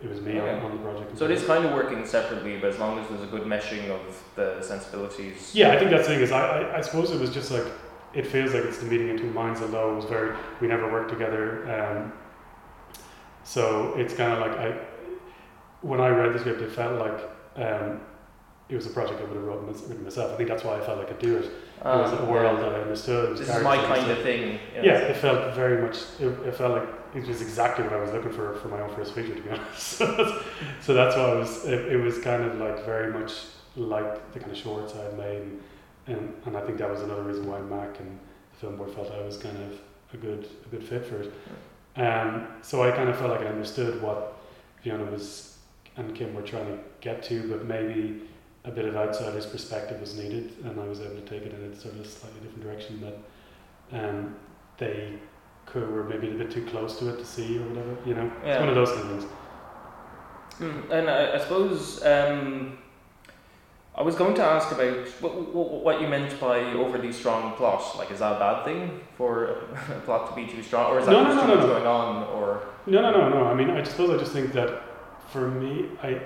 it 0.02 0.08
was 0.08 0.20
me 0.20 0.40
Okay. 0.40 0.50
on, 0.50 0.62
on 0.62 0.70
the 0.76 0.82
project. 0.82 1.16
So 1.18 1.24
it 1.26 1.30
is 1.30 1.44
kind 1.44 1.64
of 1.64 1.72
working 1.72 2.04
separately, 2.04 2.58
but 2.58 2.70
as 2.70 2.78
long 2.78 2.98
as 2.98 3.08
there's 3.08 3.22
a 3.22 3.26
good 3.26 3.42
meshing 3.42 3.88
of 3.90 4.00
the 4.36 4.60
sensibilities. 4.62 5.52
Yeah, 5.54 5.72
I 5.72 5.78
think 5.78 5.90
that's 5.90 6.08
the 6.08 6.14
thing 6.14 6.22
is 6.22 6.32
I, 6.32 6.62
I, 6.62 6.78
I 6.78 6.80
suppose 6.80 7.10
it 7.10 7.20
was 7.20 7.30
just 7.32 7.50
like 7.50 7.64
it 8.14 8.26
feels 8.26 8.52
like 8.52 8.64
it's 8.64 8.78
the 8.78 8.86
meeting 8.86 9.08
in 9.08 9.16
two 9.16 9.30
minds, 9.30 9.60
although 9.62 9.92
it 9.92 9.96
was 9.96 10.04
very 10.06 10.36
we 10.60 10.66
never 10.68 10.90
worked 10.90 11.10
together. 11.10 11.46
Um, 11.72 12.12
so 13.44 13.94
it's 13.96 14.14
kind 14.14 14.32
of 14.32 14.38
like 14.40 14.58
I 14.58 14.78
when 15.82 16.00
I 16.00 16.08
read 16.08 16.32
the 16.32 16.38
script, 16.38 16.60
it 16.62 16.70
felt 16.70 16.98
like 16.98 17.20
um, 17.56 18.00
it 18.68 18.76
was 18.76 18.86
a 18.86 18.90
project 18.90 19.20
I 19.20 19.24
would 19.24 19.34
have 19.34 19.42
written, 19.44 19.66
mys- 19.66 19.82
written 19.88 20.04
myself. 20.04 20.32
I 20.32 20.36
think 20.36 20.48
that's 20.48 20.62
why 20.64 20.78
I 20.78 20.80
felt 20.80 20.98
like 20.98 21.08
I 21.08 21.10
could 21.10 21.18
do 21.18 21.36
it. 21.38 21.44
It 21.44 21.84
was 21.84 22.12
Um, 22.12 22.28
a 22.28 22.30
world 22.30 22.60
that 22.60 22.68
I 22.72 22.80
understood. 22.80 23.36
This 23.36 23.48
is 23.48 23.62
my 23.62 23.76
kind 23.76 24.08
of 24.10 24.18
thing. 24.22 24.52
know. 24.76 24.82
yeah, 24.82 24.98
it 24.98 25.16
felt 25.16 25.54
very 25.54 25.82
much. 25.82 25.96
It, 26.20 26.28
it 26.46 26.54
felt 26.54 26.72
like 26.78 26.88
it 27.14 27.26
was 27.26 27.42
exactly 27.42 27.84
what 27.84 27.92
I 27.92 28.00
was 28.00 28.12
looking 28.12 28.32
for 28.32 28.54
for 28.54 28.68
my 28.68 28.80
own 28.80 28.94
first 28.94 29.14
feature, 29.14 29.34
to 29.34 29.42
be 29.42 29.50
honest. 29.50 29.82
so, 30.80 30.94
that's, 30.94 31.16
why 31.16 31.32
it 31.32 31.38
was. 31.38 31.64
It, 31.64 31.92
it 31.92 31.96
was 31.96 32.18
kind 32.18 32.42
of 32.42 32.58
like 32.58 32.84
very 32.84 33.12
much 33.12 33.32
like 33.76 34.32
the 34.32 34.40
kind 34.40 34.52
of 34.52 34.58
shorts 34.58 34.94
I 34.94 35.04
had 35.04 35.18
made, 35.18 35.42
and, 35.42 35.62
and 36.06 36.34
and 36.46 36.56
I 36.56 36.60
think 36.62 36.78
that 36.78 36.90
was 36.90 37.00
another 37.00 37.22
reason 37.22 37.46
why 37.46 37.60
Mac 37.60 37.98
and 38.00 38.18
the 38.52 38.58
film 38.58 38.76
board 38.76 38.92
felt 38.92 39.10
I 39.10 39.22
was 39.22 39.36
kind 39.36 39.56
of 39.58 39.78
a 40.14 40.16
good 40.16 40.48
a 40.66 40.68
good 40.68 40.84
fit 40.84 41.04
for 41.04 41.22
it. 41.22 41.32
Um, 41.94 42.48
so 42.62 42.82
I 42.82 42.90
kind 42.90 43.08
of 43.08 43.18
felt 43.18 43.30
like 43.30 43.40
I 43.40 43.46
understood 43.46 44.00
what 44.00 44.38
Fiona 44.82 45.04
was 45.04 45.52
and 45.96 46.14
Kim 46.14 46.34
were 46.34 46.42
trying 46.42 46.66
to 46.66 46.78
get 47.00 47.22
to, 47.24 47.48
but 47.48 47.66
maybe 47.66 48.22
a 48.64 48.70
bit 48.70 48.86
of 48.86 48.96
outsider's 48.96 49.46
perspective 49.46 50.00
was 50.00 50.16
needed, 50.16 50.54
and 50.64 50.80
I 50.80 50.84
was 50.84 51.00
able 51.00 51.16
to 51.16 51.20
take 51.22 51.42
it 51.42 51.52
in 51.52 51.72
a 51.72 51.78
sort 51.78 51.96
of 51.96 52.06
slightly 52.06 52.40
different 52.40 52.62
direction 52.62 53.00
that 53.00 54.08
um, 54.08 54.36
they 54.78 55.18
could 55.66 55.88
were 55.90 56.04
maybe 56.04 56.28
a 56.30 56.34
bit 56.34 56.50
too 56.50 56.64
close 56.66 56.98
to 56.98 57.08
it 57.10 57.18
to 57.18 57.24
see 57.24 57.58
or 57.58 57.62
whatever. 57.62 57.96
You 58.06 58.14
know, 58.14 58.32
it's 58.44 58.60
one 58.60 58.68
of 58.68 58.74
those 58.74 58.90
kind 58.90 59.00
of 59.02 59.08
things. 59.20 59.32
Mm, 60.58 60.90
And 60.90 61.10
I, 61.10 61.34
I 61.34 61.38
suppose 61.38 62.04
um, 62.04 62.78
I 63.94 64.02
was 64.02 64.14
going 64.14 64.34
to 64.34 64.42
ask 64.42 64.70
about 64.72 65.06
what, 65.20 65.54
what, 65.54 65.82
what 65.84 66.00
you 66.00 66.08
meant 66.08 66.38
by 66.40 66.60
overly 66.72 67.12
strong 67.12 67.54
plot. 67.54 67.96
Like, 67.98 68.10
is 68.10 68.18
that 68.20 68.36
a 68.36 68.38
bad 68.38 68.64
thing 68.64 69.00
for 69.16 69.44
a 69.46 70.00
plot 70.04 70.28
to 70.30 70.34
be 70.34 70.46
too 70.50 70.62
strong, 70.62 70.92
or 70.92 71.00
is 71.00 71.06
that 71.06 71.12
No, 71.12 71.24
no, 71.24 71.34
no, 71.34 71.54
no, 71.54 71.66
going 71.66 71.86
on? 71.86 72.22
Or 72.28 72.62
No, 72.86 73.00
no, 73.02 73.10
no, 73.10 73.28
no. 73.28 73.44
I 73.46 73.54
mean, 73.54 73.70
I 73.70 73.82
suppose 73.82 74.10
I 74.10 74.18
just 74.18 74.32
think 74.32 74.52
that 74.52 74.82
for 75.30 75.48
me, 75.50 75.88
I 76.02 76.20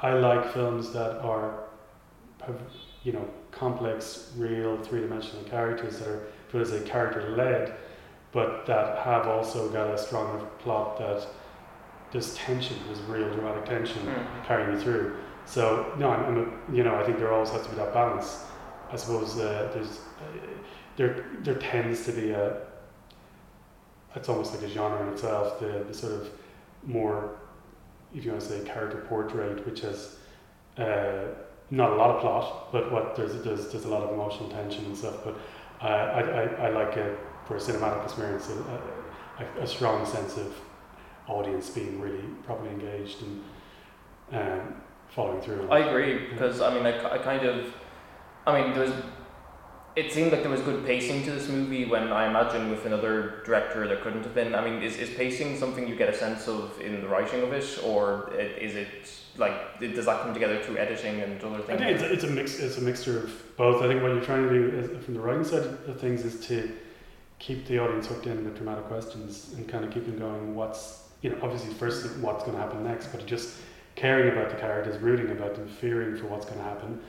I 0.00 0.14
like 0.14 0.52
films 0.52 0.92
that 0.92 1.20
are 1.20 1.64
have 2.44 2.60
you 3.04 3.12
know 3.12 3.26
complex, 3.52 4.32
real, 4.36 4.76
three 4.82 5.00
dimensional 5.00 5.44
characters 5.44 5.98
that 5.98 6.08
are 6.08 6.22
put 6.50 6.60
as 6.60 6.72
a 6.72 6.80
character 6.80 7.30
led, 7.36 7.74
but 8.32 8.66
that 8.66 8.98
have 9.04 9.26
also 9.26 9.68
got 9.70 9.88
a 9.90 9.98
strong 9.98 10.30
enough 10.38 10.58
plot 10.58 10.98
that 10.98 11.26
this 12.12 12.34
tension, 12.36 12.76
there's 12.86 13.00
real 13.02 13.30
dramatic 13.32 13.64
tension 13.64 14.02
Mm. 14.06 14.44
carrying 14.46 14.72
you 14.74 14.80
through. 14.80 15.16
So 15.46 15.92
no, 15.98 16.10
I'm, 16.10 16.24
I'm 16.24 16.38
a, 16.38 16.74
you 16.76 16.82
know 16.84 16.94
I 16.96 17.04
think 17.04 17.18
there 17.18 17.32
always 17.32 17.50
has 17.50 17.62
to 17.62 17.68
be 17.70 17.76
that 17.76 17.92
balance. 17.94 18.44
I 18.92 18.96
suppose 18.96 19.38
uh, 19.38 19.70
there's 19.74 20.00
uh, 20.20 20.46
there 20.96 21.24
there 21.40 21.54
tends 21.54 22.04
to 22.06 22.12
be 22.12 22.30
a 22.30 22.58
it's 24.14 24.28
almost 24.28 24.54
like 24.54 24.62
a 24.62 24.68
genre 24.68 25.00
in 25.06 25.12
itself. 25.14 25.58
The 25.60 25.84
the 25.88 25.94
sort 25.94 26.12
of 26.12 26.30
more 26.84 27.36
if 28.14 28.24
you 28.24 28.30
want 28.30 28.42
to 28.42 28.48
say 28.48 28.64
character 28.64 28.98
portrait, 29.08 29.64
which 29.66 29.80
has 29.80 30.16
uh, 30.76 31.24
not 31.70 31.90
a 31.92 31.94
lot 31.94 32.10
of 32.10 32.20
plot, 32.20 32.70
but 32.72 32.92
what 32.92 33.16
there's 33.16 33.42
there's 33.42 33.70
there's 33.72 33.84
a 33.86 33.88
lot 33.88 34.02
of 34.02 34.10
emotional 34.12 34.50
tension 34.50 34.84
and 34.84 34.96
stuff. 34.96 35.16
But 35.24 35.34
uh, 35.80 35.86
I, 35.86 36.20
I 36.20 36.42
I 36.66 36.68
like 36.70 36.96
it 36.96 37.18
for 37.46 37.56
a 37.56 37.60
cinematic 37.60 38.04
experience, 38.04 38.48
a, 38.50 39.42
a, 39.42 39.62
a 39.62 39.66
strong 39.66 40.06
sense 40.06 40.36
of 40.36 40.54
audience 41.28 41.70
being 41.70 42.00
really 42.00 42.22
properly 42.44 42.70
engaged 42.70 43.18
and 43.22 43.42
um, 44.32 44.74
following 45.08 45.40
through. 45.40 45.68
I 45.70 45.80
agree 45.80 46.28
because 46.30 46.60
I 46.60 46.74
mean, 46.74 46.86
I, 46.86 47.14
I 47.14 47.18
kind 47.18 47.44
of, 47.44 47.72
I 48.46 48.60
mean, 48.60 48.72
there 48.72 48.84
was. 48.84 48.94
It 49.94 50.10
seemed 50.10 50.32
like 50.32 50.40
there 50.40 50.50
was 50.50 50.62
good 50.62 50.86
pacing 50.86 51.22
to 51.24 51.32
this 51.32 51.50
movie 51.50 51.84
when 51.84 52.10
I 52.10 52.26
imagine 52.26 52.70
with 52.70 52.86
another 52.86 53.42
director 53.44 53.86
there 53.86 53.98
couldn't 53.98 54.22
have 54.22 54.34
been. 54.34 54.54
I 54.54 54.64
mean, 54.64 54.82
is, 54.82 54.96
is 54.96 55.10
pacing 55.10 55.58
something 55.58 55.86
you 55.86 55.96
get 55.96 56.08
a 56.08 56.16
sense 56.16 56.48
of 56.48 56.80
in 56.80 57.02
the 57.02 57.08
writing 57.08 57.42
of 57.42 57.52
it, 57.52 57.78
or 57.84 58.32
is 58.34 58.74
it 58.74 58.88
like 59.36 59.78
does 59.80 60.06
that 60.06 60.22
come 60.22 60.32
together 60.32 60.62
through 60.62 60.78
editing 60.78 61.20
and 61.20 61.42
other 61.44 61.58
things? 61.58 61.82
I 61.82 61.84
think 61.84 61.90
it's 61.90 62.02
a, 62.02 62.12
it's 62.12 62.24
a 62.24 62.28
mix. 62.28 62.58
It's 62.58 62.78
a 62.78 62.80
mixture 62.80 63.18
of 63.18 63.56
both. 63.58 63.82
I 63.82 63.88
think 63.88 64.02
what 64.02 64.12
you're 64.12 64.24
trying 64.24 64.48
to 64.48 64.54
do 64.54 64.78
is, 64.78 65.04
from 65.04 65.12
the 65.12 65.20
writing 65.20 65.44
side 65.44 65.66
of 65.86 66.00
things 66.00 66.24
is 66.24 66.40
to 66.46 66.72
keep 67.42 67.66
the 67.66 67.76
audience 67.78 68.06
hooked 68.06 68.26
in 68.28 68.44
with 68.44 68.54
dramatic 68.56 68.84
questions 68.84 69.52
and 69.56 69.68
kind 69.68 69.84
of 69.84 69.90
keep 69.92 70.06
them 70.06 70.16
going. 70.18 70.54
What's 70.54 71.08
you 71.22 71.30
know 71.30 71.38
obviously 71.42 71.74
first 71.74 72.16
what's 72.18 72.44
going 72.44 72.56
to 72.56 72.62
happen 72.62 72.84
next, 72.84 73.08
but 73.08 73.26
just 73.26 73.56
caring 73.96 74.30
about 74.32 74.50
the 74.50 74.56
characters, 74.56 74.96
rooting 75.02 75.30
about 75.32 75.56
them, 75.56 75.66
fearing 75.68 76.16
for 76.16 76.26
what's 76.26 76.46
going 76.46 76.58
to 76.58 76.64
happen, 76.64 77.00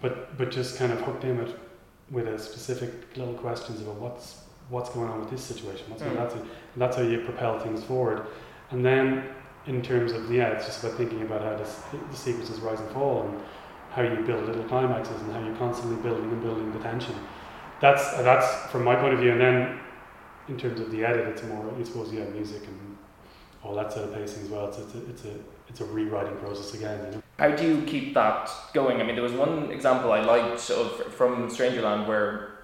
but 0.00 0.38
but 0.38 0.50
just 0.50 0.78
kind 0.78 0.92
of 0.92 1.00
hooked 1.00 1.24
in 1.24 1.36
with 1.38 1.54
with 2.10 2.28
a 2.28 2.38
specific 2.38 2.90
little 3.16 3.34
questions 3.34 3.80
about 3.82 3.96
what's 3.96 4.44
what's 4.68 4.90
going 4.90 5.10
on 5.10 5.18
with 5.20 5.30
this 5.30 5.42
situation, 5.42 5.84
what's 5.88 6.02
going 6.02 6.16
Mm. 6.16 6.32
on 6.36 6.48
that's 6.76 6.96
how 6.96 7.02
you 7.02 7.18
propel 7.24 7.58
things 7.58 7.82
forward. 7.82 8.26
And 8.70 8.86
then 8.86 9.24
in 9.66 9.82
terms 9.82 10.12
of 10.12 10.30
yeah, 10.32 10.50
it's 10.50 10.66
just 10.66 10.84
about 10.84 10.96
thinking 10.96 11.22
about 11.22 11.42
how 11.42 11.56
this, 11.56 11.82
the 12.12 12.16
sequences 12.16 12.60
rise 12.60 12.78
and 12.80 12.90
fall 12.90 13.22
and 13.24 13.40
how 13.90 14.02
you 14.02 14.24
build 14.24 14.46
little 14.46 14.62
climaxes 14.64 15.20
and 15.22 15.32
how 15.32 15.44
you're 15.44 15.56
constantly 15.56 16.00
building 16.00 16.30
and 16.30 16.40
building 16.40 16.72
the 16.72 16.78
tension. 16.78 17.16
That's 17.80 18.16
that's 18.18 18.70
from 18.70 18.84
my 18.84 18.96
point 18.96 19.14
of 19.14 19.20
view. 19.20 19.32
And 19.32 19.40
then 19.40 19.80
in 20.48 20.58
terms 20.58 20.80
of 20.80 20.90
the 20.90 21.04
edit, 21.04 21.28
it's 21.28 21.42
more 21.44 21.72
I 21.78 21.82
suppose 21.82 22.12
yeah, 22.12 22.24
music 22.24 22.62
and 22.66 22.98
all 23.62 23.74
that 23.74 23.92
sort 23.92 24.08
of 24.08 24.14
pacing 24.14 24.44
as 24.44 24.48
well. 24.50 24.68
It's 24.68 24.78
it's 24.78 24.94
a, 24.94 25.10
it's 25.10 25.24
a 25.24 25.34
it's 25.68 25.80
a 25.80 25.84
rewriting 25.84 26.36
process 26.38 26.74
again. 26.74 26.98
You 27.06 27.10
know? 27.12 27.22
How 27.38 27.50
do 27.50 27.66
you 27.66 27.82
keep 27.82 28.14
that 28.14 28.50
going? 28.74 29.00
I 29.00 29.04
mean, 29.04 29.14
there 29.14 29.24
was 29.24 29.32
one 29.32 29.70
example 29.70 30.12
I 30.12 30.20
liked 30.20 30.68
of 30.70 31.12
from 31.14 31.48
Strangerland 31.48 32.06
where 32.06 32.58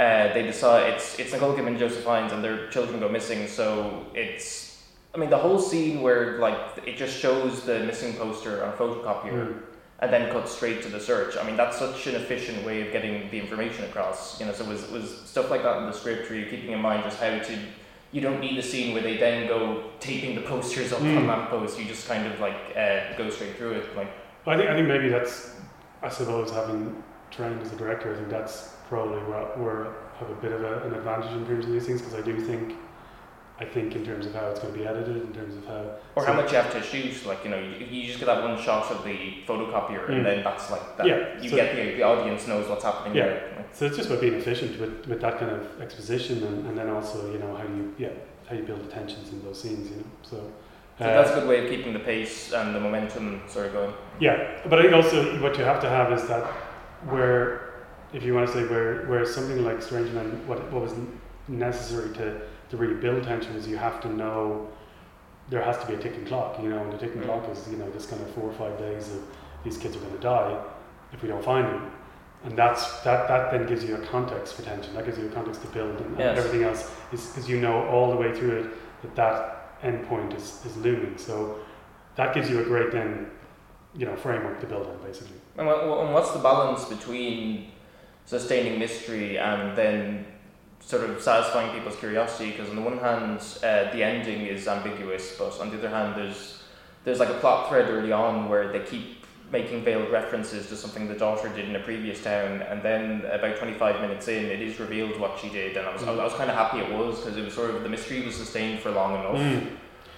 uh, 0.00 0.32
they 0.32 0.42
decide 0.42 0.94
it's 0.94 1.18
it's 1.18 1.32
Nicole 1.32 1.54
Kidman 1.54 1.68
and 1.68 1.78
Joseph 1.78 2.04
Fiennes 2.04 2.32
and 2.32 2.42
their 2.42 2.68
children 2.70 2.98
go 3.00 3.08
missing. 3.08 3.46
So 3.46 4.06
it's 4.14 4.82
I 5.14 5.18
mean 5.18 5.30
the 5.30 5.38
whole 5.38 5.58
scene 5.58 6.00
where 6.00 6.38
like 6.38 6.58
it 6.86 6.96
just 6.96 7.16
shows 7.16 7.62
the 7.62 7.80
missing 7.80 8.14
poster 8.14 8.64
on 8.64 8.70
a 8.70 8.76
photocopier 8.76 9.32
Mm. 9.32 9.62
And 10.02 10.12
then 10.12 10.30
cut 10.32 10.48
straight 10.48 10.82
to 10.82 10.88
the 10.88 11.00
search. 11.00 11.36
I 11.38 11.44
mean 11.46 11.56
that's 11.56 11.78
such 11.78 12.06
an 12.08 12.16
efficient 12.16 12.66
way 12.66 12.84
of 12.84 12.92
getting 12.92 13.30
the 13.30 13.38
information 13.38 13.84
across. 13.84 14.38
You 14.38 14.46
know, 14.46 14.52
so 14.52 14.64
was 14.64 14.90
was 14.90 15.16
stuff 15.24 15.48
like 15.50 15.62
that 15.62 15.78
in 15.78 15.86
the 15.86 15.92
script 15.92 16.28
where 16.28 16.38
you're 16.38 16.50
keeping 16.50 16.72
in 16.72 16.80
mind 16.80 17.04
just 17.04 17.18
how 17.20 17.38
to. 17.38 17.58
You 18.10 18.20
don't 18.20 18.40
need 18.40 18.58
the 18.58 18.62
scene 18.62 18.92
where 18.92 19.02
they 19.02 19.16
then 19.16 19.48
go 19.48 19.84
taping 19.98 20.34
the 20.34 20.42
posters 20.42 20.92
up 20.92 21.00
on 21.00 21.06
Mm. 21.06 21.28
lampposts. 21.28 21.78
You 21.78 21.86
just 21.86 22.06
kind 22.06 22.26
of 22.30 22.38
like 22.40 22.58
uh, 22.76 23.16
go 23.16 23.30
straight 23.30 23.56
through 23.56 23.72
it. 23.72 23.96
Like 23.96 24.10
I 24.46 24.56
think 24.56 24.68
I 24.68 24.74
think 24.74 24.88
maybe 24.88 25.08
that's 25.08 25.54
I 26.02 26.10
suppose 26.10 26.50
having 26.50 27.02
trained 27.30 27.62
as 27.62 27.72
a 27.72 27.76
director, 27.76 28.12
I 28.12 28.16
think 28.16 28.28
that's 28.28 28.74
probably 28.88 29.20
where, 29.20 29.44
where 29.56 29.86
I 29.86 30.18
have 30.18 30.30
a 30.30 30.34
bit 30.34 30.52
of 30.52 30.62
a, 30.62 30.82
an 30.82 30.92
advantage 30.94 31.32
in 31.32 31.46
terms 31.46 31.64
of 31.64 31.72
these 31.72 31.86
things 31.86 32.02
because 32.02 32.14
I 32.14 32.20
do 32.20 32.38
think 32.38 32.74
I 33.60 33.64
think 33.64 33.94
in 33.94 34.04
terms 34.04 34.26
of 34.26 34.34
how 34.34 34.48
it's 34.50 34.60
going 34.60 34.72
to 34.72 34.78
be 34.80 34.86
edited, 34.86 35.16
in 35.16 35.32
terms 35.32 35.54
of 35.56 35.64
how 35.66 35.84
Or 36.16 36.24
how 36.26 36.32
much 36.32 36.50
you 36.50 36.56
have 36.58 36.72
to 36.72 36.82
shoot, 36.82 37.24
like 37.26 37.44
you 37.44 37.50
know, 37.50 37.58
you, 37.58 37.86
you 37.90 38.06
just 38.06 38.18
get 38.18 38.26
that 38.26 38.42
one 38.42 38.60
shot 38.60 38.90
of 38.90 39.04
the 39.04 39.16
photocopier, 39.46 40.06
Mm. 40.06 40.16
and 40.16 40.26
then 40.26 40.42
that's 40.44 40.70
like 40.70 40.96
that. 40.96 41.06
Yeah, 41.06 41.40
you 41.40 41.50
so- 41.50 41.56
get 41.56 41.76
the 41.76 41.84
the 41.96 42.02
audience 42.02 42.46
knows 42.48 42.68
what's 42.68 42.84
happening 42.84 43.14
Yeah. 43.16 43.26
there. 43.26 43.52
Like, 43.56 43.68
So 43.74 43.86
it's 43.86 43.96
just 43.96 44.08
about 44.08 44.20
being 44.20 44.34
efficient 44.34 44.80
with, 44.80 45.06
with 45.06 45.20
that 45.20 45.38
kind 45.38 45.50
of 45.52 45.80
exposition 45.80 46.42
and, 46.48 46.66
and 46.66 46.76
then 46.78 46.88
also, 46.90 47.30
you 47.32 47.38
know, 47.38 47.54
how 47.54 47.64
you 47.64 47.94
yeah, 47.98 48.08
how 48.48 48.56
you 48.56 48.64
build 48.64 48.80
the 48.86 48.90
tensions 48.90 49.30
in 49.32 49.42
those 49.44 49.60
scenes, 49.62 49.90
you 49.90 49.96
know. 49.98 50.10
So, 50.22 50.36
so 50.98 51.04
uh, 51.04 51.08
that's 51.22 51.30
a 51.30 51.34
good 51.36 51.48
way 51.48 51.58
of 51.64 51.70
keeping 51.70 51.92
the 51.92 52.04
pace 52.12 52.52
and 52.52 52.74
the 52.74 52.80
momentum 52.80 53.42
sort 53.48 53.66
of 53.68 53.72
going. 53.74 53.94
yeah. 54.18 54.36
But 54.68 54.78
I 54.78 54.82
think 54.82 54.94
also 54.94 55.16
what 55.44 55.56
you 55.58 55.64
have 55.64 55.80
to 55.86 55.88
have 55.88 56.08
is 56.18 56.26
that 56.28 56.44
where 57.12 57.40
if 58.12 58.22
you 58.24 58.34
want 58.34 58.46
to 58.48 58.52
say 58.52 58.64
where 58.66 59.04
where 59.10 59.24
something 59.26 59.62
like 59.68 59.78
Strangerland 59.88 60.30
what 60.48 60.58
what 60.72 60.82
was 60.82 60.94
necessary 61.48 62.10
to, 62.14 62.40
to 62.72 62.78
really 62.78 62.94
build 62.94 63.22
tension 63.22 63.54
is 63.54 63.68
you 63.68 63.76
have 63.76 64.00
to 64.00 64.08
know 64.08 64.66
there 65.50 65.62
has 65.62 65.78
to 65.78 65.86
be 65.86 65.92
a 65.92 65.98
ticking 65.98 66.24
clock, 66.24 66.58
you 66.62 66.70
know, 66.70 66.78
and 66.78 66.90
the 66.90 66.96
ticking 66.96 67.20
Mm. 67.20 67.26
clock 67.26 67.46
is, 67.50 67.68
you 67.70 67.76
know, 67.76 67.90
this 67.90 68.06
kind 68.06 68.22
of 68.22 68.30
four 68.30 68.44
or 68.44 68.54
five 68.54 68.78
days 68.78 69.12
of 69.12 69.20
these 69.62 69.76
kids 69.76 69.94
are 69.94 70.00
gonna 70.00 70.18
die 70.18 70.56
if 71.12 71.22
we 71.22 71.28
don't 71.28 71.44
find 71.44 71.66
them. 71.66 71.90
And 72.44 72.56
that's 72.56 73.00
that 73.02 73.28
that 73.28 73.50
then 73.50 73.66
gives 73.66 73.84
you 73.84 73.94
a 73.96 73.98
context 74.06 74.54
for 74.54 74.62
tension. 74.62 74.94
That 74.94 75.04
gives 75.04 75.18
you 75.18 75.26
a 75.26 75.28
context 75.28 75.60
to 75.60 75.68
build 75.68 76.00
and, 76.00 76.18
and 76.18 76.38
everything 76.38 76.62
else 76.62 76.90
is 77.12 77.26
because 77.26 77.46
you 77.46 77.60
know 77.60 77.86
all 77.88 78.10
the 78.10 78.16
way 78.16 78.34
through 78.34 78.54
it 78.60 78.66
that 79.02 79.14
that 79.16 79.76
end 79.82 80.06
point 80.08 80.32
is, 80.32 80.64
is 80.64 80.74
looming. 80.78 81.18
So 81.18 81.58
that 82.16 82.34
gives 82.34 82.48
you 82.48 82.60
a 82.60 82.64
great 82.64 82.90
then, 82.90 83.30
you 83.94 84.06
know, 84.06 84.16
framework 84.16 84.60
to 84.60 84.66
build 84.66 84.86
on 84.86 84.96
basically. 85.06 85.36
And 85.58 85.66
what's 86.14 86.30
the 86.30 86.38
balance 86.38 86.86
between 86.86 87.70
sustaining 88.24 88.78
mystery 88.78 89.38
and 89.38 89.76
then 89.76 90.24
sort 90.86 91.08
of 91.08 91.20
satisfying 91.20 91.72
people's 91.74 91.96
curiosity? 91.96 92.50
Because 92.50 92.68
on 92.68 92.76
the 92.76 92.82
one 92.82 92.98
hand, 92.98 93.40
uh, 93.62 93.92
the 93.92 94.02
ending 94.02 94.46
is 94.46 94.68
ambiguous, 94.68 95.36
but 95.38 95.58
on 95.60 95.70
the 95.70 95.78
other 95.78 95.88
hand, 95.88 96.16
there's 96.16 96.62
there's 97.04 97.18
like 97.18 97.30
a 97.30 97.38
plot 97.38 97.68
thread 97.68 97.90
early 97.90 98.12
on 98.12 98.48
where 98.48 98.70
they 98.70 98.80
keep 98.80 99.22
making 99.50 99.84
veiled 99.84 100.10
references 100.10 100.68
to 100.68 100.76
something 100.76 101.08
the 101.08 101.14
daughter 101.14 101.48
did 101.50 101.68
in 101.68 101.76
a 101.76 101.80
previous 101.80 102.22
town, 102.22 102.62
and 102.62 102.82
then 102.82 103.22
about 103.26 103.56
25 103.56 104.00
minutes 104.00 104.26
in, 104.28 104.46
it 104.46 104.62
is 104.62 104.80
revealed 104.80 105.20
what 105.20 105.38
she 105.38 105.50
did, 105.50 105.76
and 105.76 105.86
I 105.86 105.92
was, 105.92 106.02
was, 106.02 106.18
I 106.18 106.24
was 106.24 106.32
kind 106.34 106.50
of 106.50 106.56
happy 106.56 106.78
it 106.78 106.90
was 106.90 107.18
because 107.20 107.36
it 107.36 107.44
was 107.44 107.52
sort 107.52 107.70
of 107.74 107.82
the 107.82 107.88
mystery 107.88 108.24
was 108.24 108.34
sustained 108.34 108.80
for 108.80 108.90
long 108.90 109.14
enough 109.14 109.36
Mm. 109.36 109.66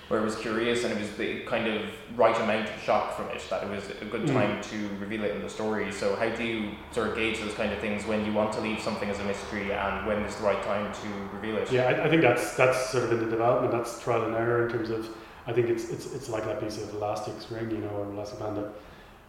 Where 0.08 0.20
it 0.20 0.25
was 0.25 0.37
curious 0.37 0.84
and 0.84 0.92
it 0.92 0.99
was 1.00 1.11
the 1.12 1.40
kind 1.42 1.66
of 1.66 1.82
right 2.16 2.38
amount 2.40 2.68
of 2.68 2.80
shock 2.82 3.16
from 3.16 3.26
it 3.28 3.42
that 3.49 3.62
it 3.62 3.70
was 3.70 3.84
a 4.02 4.04
good 4.04 4.23
Mm. 4.23 4.32
time 4.34 4.61
to 4.62 4.88
reveal 5.00 5.25
it 5.25 5.34
in 5.34 5.42
the 5.42 5.49
story. 5.49 5.90
So 5.90 6.14
how 6.16 6.28
do 6.28 6.44
you 6.44 6.73
sort 6.92 7.08
of 7.08 7.16
gauge 7.16 7.40
those 7.40 7.54
kind 7.54 7.73
of 7.73 7.78
things 7.78 8.04
when 8.06 8.25
you 8.26 8.32
want 8.32 8.52
to 8.54 8.61
leave 8.61 8.80
something 8.80 9.08
as 9.08 9.18
a 9.20 9.25
mystery 9.25 9.73
and 9.73 10.06
when 10.06 10.18
is 10.18 10.37
the 10.37 10.44
right 10.44 10.62
time 10.62 10.92
to 10.92 11.37
reveal 11.37 11.56
it? 11.56 11.73
Yeah, 11.73 11.84
I, 11.87 12.04
I 12.04 12.08
think 12.11 12.23
that's 12.23 12.54
that's 12.56 12.90
sort 12.90 13.04
of 13.04 13.12
in 13.12 13.20
the 13.20 13.30
development. 13.30 13.73
That's 13.73 13.99
trial 14.02 14.25
and 14.25 14.34
error 14.34 14.66
in 14.66 14.73
terms 14.73 14.90
of. 14.90 15.08
I 15.46 15.52
think 15.52 15.68
it's 15.68 15.90
it's 15.90 16.12
it's 16.14 16.28
like 16.28 16.44
that 16.46 16.61
piece 16.61 16.82
of 16.82 16.92
elastic 16.94 17.40
string, 17.40 17.70
you 17.70 17.78
know, 17.78 17.88
or 17.88 18.04
elastic 18.04 18.38
band 18.40 18.56
that 18.58 18.68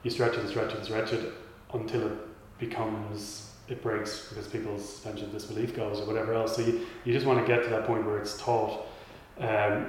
you 0.04 0.12
stretch 0.12 0.34
it 0.34 0.40
and 0.40 0.50
stretch 0.50 0.72
it 0.72 0.76
and 0.78 0.86
stretch 0.86 1.12
it 1.14 1.34
until 1.74 2.08
it 2.08 2.14
becomes 2.60 3.52
it 3.68 3.82
breaks 3.82 4.30
because 4.30 4.48
people's 4.48 4.88
suspension 4.88 5.26
of 5.26 5.32
disbelief 5.32 5.76
goes 5.76 6.00
or 6.00 6.06
whatever 6.06 6.34
else. 6.34 6.56
So 6.56 6.62
you, 6.62 6.86
you 7.04 7.12
just 7.14 7.26
want 7.26 7.40
to 7.40 7.46
get 7.52 7.64
to 7.64 7.70
that 7.72 7.86
point 7.88 8.06
where 8.06 8.20
it's 8.20 8.38
taught, 8.40 8.86
um, 9.40 9.88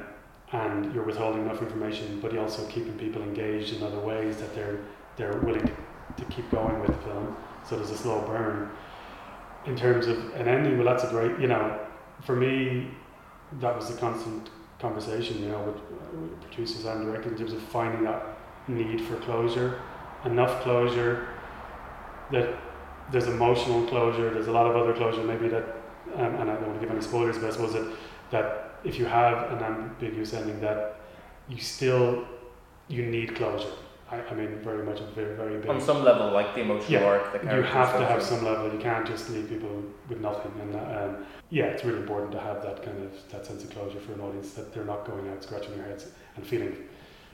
and 0.53 0.95
you're 0.95 1.05
withholding 1.05 1.43
enough 1.43 1.61
information, 1.61 2.21
but 2.21 2.33
you're 2.33 2.43
also 2.43 2.67
keeping 2.69 2.97
people 2.99 3.23
engaged 3.23 3.75
in 3.75 3.83
other 3.83 3.99
ways 3.99 4.37
that 4.39 4.55
they're 4.55 4.79
they're 5.17 5.39
willing 5.39 5.67
to, 5.67 5.73
to 6.17 6.25
keep 6.31 6.51
going 6.51 6.79
with 6.81 6.91
the 6.91 7.03
film. 7.05 7.37
So 7.69 7.77
there's 7.77 7.91
a 7.91 7.97
slow 7.97 8.21
burn. 8.21 8.71
In 9.65 9.75
terms 9.75 10.07
of 10.07 10.19
an 10.35 10.47
ending, 10.47 10.79
well, 10.79 10.87
that's 10.87 11.05
a 11.05 11.11
great, 11.11 11.41
you 11.41 11.49
know, 11.49 11.81
for 12.23 12.37
me, 12.37 12.89
that 13.61 13.75
was 13.75 13.91
a 13.91 13.97
constant 13.97 14.51
conversation, 14.79 15.43
you 15.43 15.49
know, 15.49 15.61
with, 15.63 16.21
with 16.21 16.41
producers 16.43 16.85
and 16.85 17.07
directors 17.07 17.33
in 17.33 17.39
terms 17.39 17.53
of 17.53 17.63
finding 17.63 18.05
that 18.05 18.23
need 18.69 19.01
for 19.01 19.17
closure, 19.17 19.81
enough 20.25 20.63
closure 20.63 21.29
that 22.31 22.55
there's 23.11 23.27
emotional 23.27 23.87
closure, 23.87 24.31
there's 24.31 24.49
a 24.49 24.53
lot 24.53 24.67
of 24.67 24.77
other 24.77 24.93
closure, 24.93 25.23
maybe 25.23 25.49
that, 25.49 25.65
um, 26.15 26.35
and 26.37 26.51
I 26.51 26.55
don't 26.55 26.69
want 26.69 26.81
to 26.81 26.87
give 26.87 26.95
any 26.95 27.01
spoilers, 27.05 27.39
but 27.39 27.47
I 27.47 27.51
suppose 27.51 27.73
that, 27.73 27.93
that 28.31 28.76
if 28.87 28.99
you 28.99 29.05
have 29.07 29.53
an 29.53 29.63
ambiguous 29.63 30.33
ending, 30.33 30.61
that 30.61 31.01
you 31.49 31.59
still, 31.59 32.27
you 32.89 33.05
need 33.07 33.35
closure. 33.35 33.73
I, 34.11 34.21
I 34.23 34.35
mean, 34.35 34.61
very 34.63 34.85
much 34.85 35.01
a 35.01 35.07
very, 35.07 35.35
very 35.35 35.59
big 35.59 35.69
On 35.69 35.81
some 35.81 36.05
level, 36.05 36.31
like 36.31 36.55
the 36.55 36.61
emotional 36.61 36.93
Yeah, 37.01 37.07
arc, 37.07 37.33
the 37.33 37.57
you 37.57 37.63
have 37.63 37.99
to 37.99 38.07
have 38.07 38.23
some 38.23 38.45
level. 38.45 38.73
You 38.73 38.79
can't 38.79 39.05
just 39.05 39.29
leave 39.31 39.49
people 39.49 39.83
with 40.09 40.21
nothing. 40.21 40.53
And 40.61 40.77
um, 40.77 41.27
yeah, 41.51 41.65
it's 41.65 41.85
really 41.85 41.99
important 41.99 42.31
to 42.33 42.41
have 42.41 42.63
that 42.63 42.85
kind 42.85 43.03
of 43.03 43.11
that 43.33 43.45
sense 43.45 43.65
of 43.65 43.71
closure 43.71 43.99
for 43.99 44.13
an 44.13 44.21
audience 44.21 44.53
that 44.53 44.73
they're 44.73 44.85
not 44.85 45.05
going 45.05 45.29
out 45.29 45.43
scratching 45.43 45.77
their 45.77 45.87
heads 45.87 46.07
and 46.37 46.47
feeling 46.47 46.77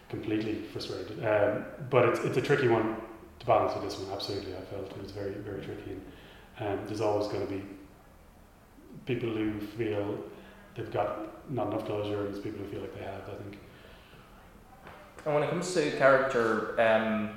completely 0.08 0.54
frustrated. 0.72 1.18
Um, 1.24 1.66
but 1.90 2.08
it's 2.08 2.20
it's 2.20 2.38
a 2.38 2.42
tricky 2.42 2.68
one 2.68 2.96
to 3.40 3.46
balance 3.46 3.74
with 3.74 3.84
this 3.84 3.98
one. 3.98 4.10
Absolutely, 4.10 4.54
I 4.56 4.62
felt 4.62 4.90
it 4.90 5.02
was 5.02 5.10
very 5.10 5.34
very 5.34 5.62
tricky. 5.62 5.96
And 6.58 6.78
um, 6.80 6.86
there's 6.86 7.02
always 7.02 7.28
going 7.28 7.46
to 7.46 7.52
be 7.52 7.62
people 9.04 9.28
who 9.30 9.60
feel 9.60 10.18
they've 10.76 10.92
got 10.92 11.50
not 11.50 11.68
enough 11.68 11.84
closure, 11.86 12.20
and 12.20 12.32
there's 12.32 12.42
people 12.42 12.60
who 12.64 12.70
feel 12.70 12.80
like 12.80 12.94
they 12.98 13.04
have. 13.04 13.22
I 13.28 13.42
think. 13.42 13.58
And 15.24 15.34
when 15.34 15.42
it 15.44 15.50
comes 15.50 15.72
to 15.74 15.90
character, 15.92 16.80
um, 16.80 17.30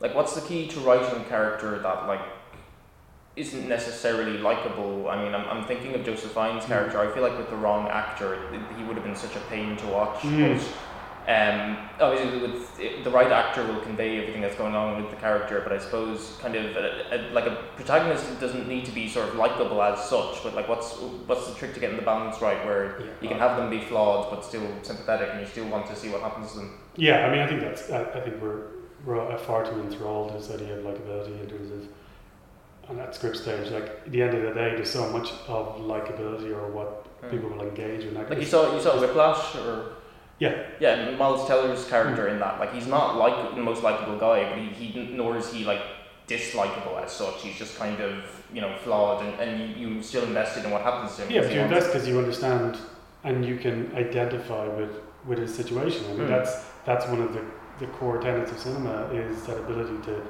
like 0.00 0.14
what's 0.14 0.34
the 0.34 0.40
key 0.46 0.68
to 0.68 0.80
writing 0.80 1.20
a 1.20 1.24
character 1.24 1.78
that 1.80 2.06
like 2.06 2.20
isn't 3.36 3.68
necessarily 3.68 4.38
likable? 4.38 5.08
I 5.08 5.22
mean, 5.22 5.34
I'm, 5.34 5.44
I'm 5.48 5.64
thinking 5.64 5.94
of 5.94 6.04
Joseph 6.04 6.32
Fiennes' 6.32 6.64
Mm. 6.64 6.68
character. 6.68 7.00
I 7.00 7.12
feel 7.12 7.22
like 7.22 7.36
with 7.38 7.50
the 7.50 7.56
wrong 7.56 7.88
actor, 7.88 8.38
th- 8.50 8.62
he 8.76 8.84
would 8.84 8.96
have 8.96 9.04
been 9.04 9.16
such 9.16 9.34
a 9.36 9.40
pain 9.50 9.76
to 9.76 9.86
watch. 9.86 10.20
Mm. 10.20 10.60
Um, 11.28 11.76
obviously, 12.00 12.40
with 12.40 12.80
it, 12.80 13.04
the 13.04 13.10
right 13.10 13.30
actor 13.30 13.62
will 13.66 13.80
convey 13.80 14.18
everything 14.18 14.40
that's 14.40 14.56
going 14.56 14.74
on 14.74 15.02
with 15.02 15.10
the 15.10 15.16
character. 15.16 15.60
But 15.62 15.74
I 15.74 15.78
suppose 15.78 16.38
kind 16.40 16.56
of 16.56 16.74
a, 16.74 17.06
a, 17.12 17.16
like 17.34 17.44
a 17.44 17.56
protagonist 17.76 18.40
doesn't 18.40 18.66
need 18.66 18.86
to 18.86 18.92
be 18.92 19.08
sort 19.08 19.28
of 19.28 19.34
likable 19.34 19.82
as 19.82 20.02
such. 20.08 20.42
But 20.42 20.54
like, 20.54 20.68
what's 20.68 20.94
what's 21.26 21.46
the 21.46 21.54
trick 21.54 21.74
to 21.74 21.80
getting 21.80 21.96
the 21.96 22.02
balance 22.02 22.40
right 22.40 22.64
where 22.64 23.02
you 23.20 23.28
can 23.28 23.38
have 23.38 23.58
them 23.58 23.68
be 23.68 23.80
flawed 23.80 24.30
but 24.30 24.42
still 24.42 24.66
sympathetic, 24.82 25.28
and 25.30 25.40
you 25.40 25.46
still 25.46 25.68
want 25.68 25.86
to 25.88 25.96
see 25.96 26.08
what 26.08 26.22
happens 26.22 26.52
to 26.52 26.58
them? 26.60 26.78
Yeah, 26.96 27.26
I 27.26 27.30
mean, 27.30 27.40
I 27.40 27.46
think 27.46 27.60
that's. 27.60 27.90
I, 27.90 28.04
I 28.04 28.20
think 28.20 28.40
we're 28.40 28.62
we're 29.04 29.36
far 29.38 29.64
too 29.64 29.78
enthralled 29.82 30.32
with 30.32 30.46
this 30.48 30.54
idea 30.58 30.78
of 30.78 30.84
likability 30.84 31.38
in 31.42 31.48
terms 31.48 31.70
of 31.72 31.88
on 32.88 32.96
that 32.96 33.14
script 33.14 33.36
stage. 33.36 33.70
Like 33.70 33.84
at 33.84 34.10
the 34.12 34.22
end 34.22 34.34
of 34.34 34.42
the 34.44 34.54
day, 34.54 34.70
there's 34.76 34.90
so 34.90 35.10
much 35.10 35.30
of 35.46 35.76
likability 35.76 36.56
or 36.56 36.70
what 36.70 37.04
Mm. 37.18 37.30
people 37.32 37.50
will 37.50 37.62
engage 37.62 38.04
in. 38.04 38.14
Like, 38.14 38.30
Like 38.30 38.38
you 38.38 38.44
saw, 38.46 38.72
you 38.72 38.80
saw 38.80 38.96
Whiplash, 39.00 39.56
or 39.56 39.96
Yeah. 40.38 40.62
yeah, 40.80 41.16
Miles 41.16 41.46
Teller's 41.48 41.84
character 41.88 42.28
in 42.28 42.38
that. 42.38 42.60
Like 42.60 42.72
he's 42.72 42.86
not 42.86 43.16
like 43.16 43.54
the 43.56 43.62
most 43.62 43.82
likable 43.82 44.18
guy, 44.18 44.48
but 44.48 44.58
he, 44.58 44.66
he 44.68 45.12
nor 45.14 45.36
is 45.36 45.52
he 45.52 45.64
like 45.64 45.82
dislikable 46.28 47.02
as 47.02 47.10
such. 47.12 47.42
He's 47.42 47.56
just 47.56 47.76
kind 47.78 48.00
of 48.00 48.24
you 48.52 48.60
know 48.60 48.74
flawed, 48.84 49.24
and, 49.24 49.34
and 49.40 49.76
you, 49.78 49.88
you 49.94 50.02
still 50.02 50.24
invested 50.24 50.64
in 50.64 50.70
what 50.70 50.82
happens 50.82 51.16
to 51.16 51.22
him. 51.22 51.30
yeah, 51.32 51.40
but 51.42 51.52
you 51.52 51.60
invest 51.60 51.86
because 51.92 52.06
you 52.08 52.18
understand 52.18 52.78
and 53.24 53.44
you 53.44 53.56
can 53.56 53.92
identify 53.96 54.66
with 54.68 54.92
with 55.26 55.38
his 55.38 55.54
situation. 55.54 56.04
I 56.06 56.08
mean, 56.14 56.18
Mm. 56.26 56.28
that's 56.28 56.64
that's 56.84 57.06
one 57.08 57.20
of 57.20 57.32
the 57.34 57.42
the 57.80 57.86
core 57.98 58.20
tenets 58.20 58.50
of 58.52 58.58
cinema 58.58 59.06
is 59.12 59.42
that 59.46 59.56
ability 59.58 59.98
to 60.06 60.22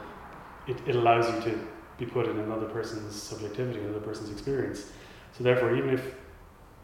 it, 0.67 0.77
it 0.87 0.97
allows 0.97 1.27
you 1.33 1.41
to 1.51 1.59
be 1.99 2.07
put 2.07 2.27
in 2.29 2.39
another 2.39 2.67
person's 2.67 3.15
subjectivity, 3.15 3.81
another 3.81 4.01
person's 4.01 4.31
experience. 4.31 4.91
So 5.37 5.45
therefore, 5.45 5.75
even 5.77 5.91
if 5.91 6.15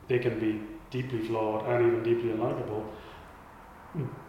they 0.08 0.18
can 0.18 0.38
be 0.40 0.60
deeply 0.90 1.20
flawed 1.20 1.66
and 1.68 1.86
even 1.86 2.02
deeply 2.02 2.30
unlikable, 2.30 2.84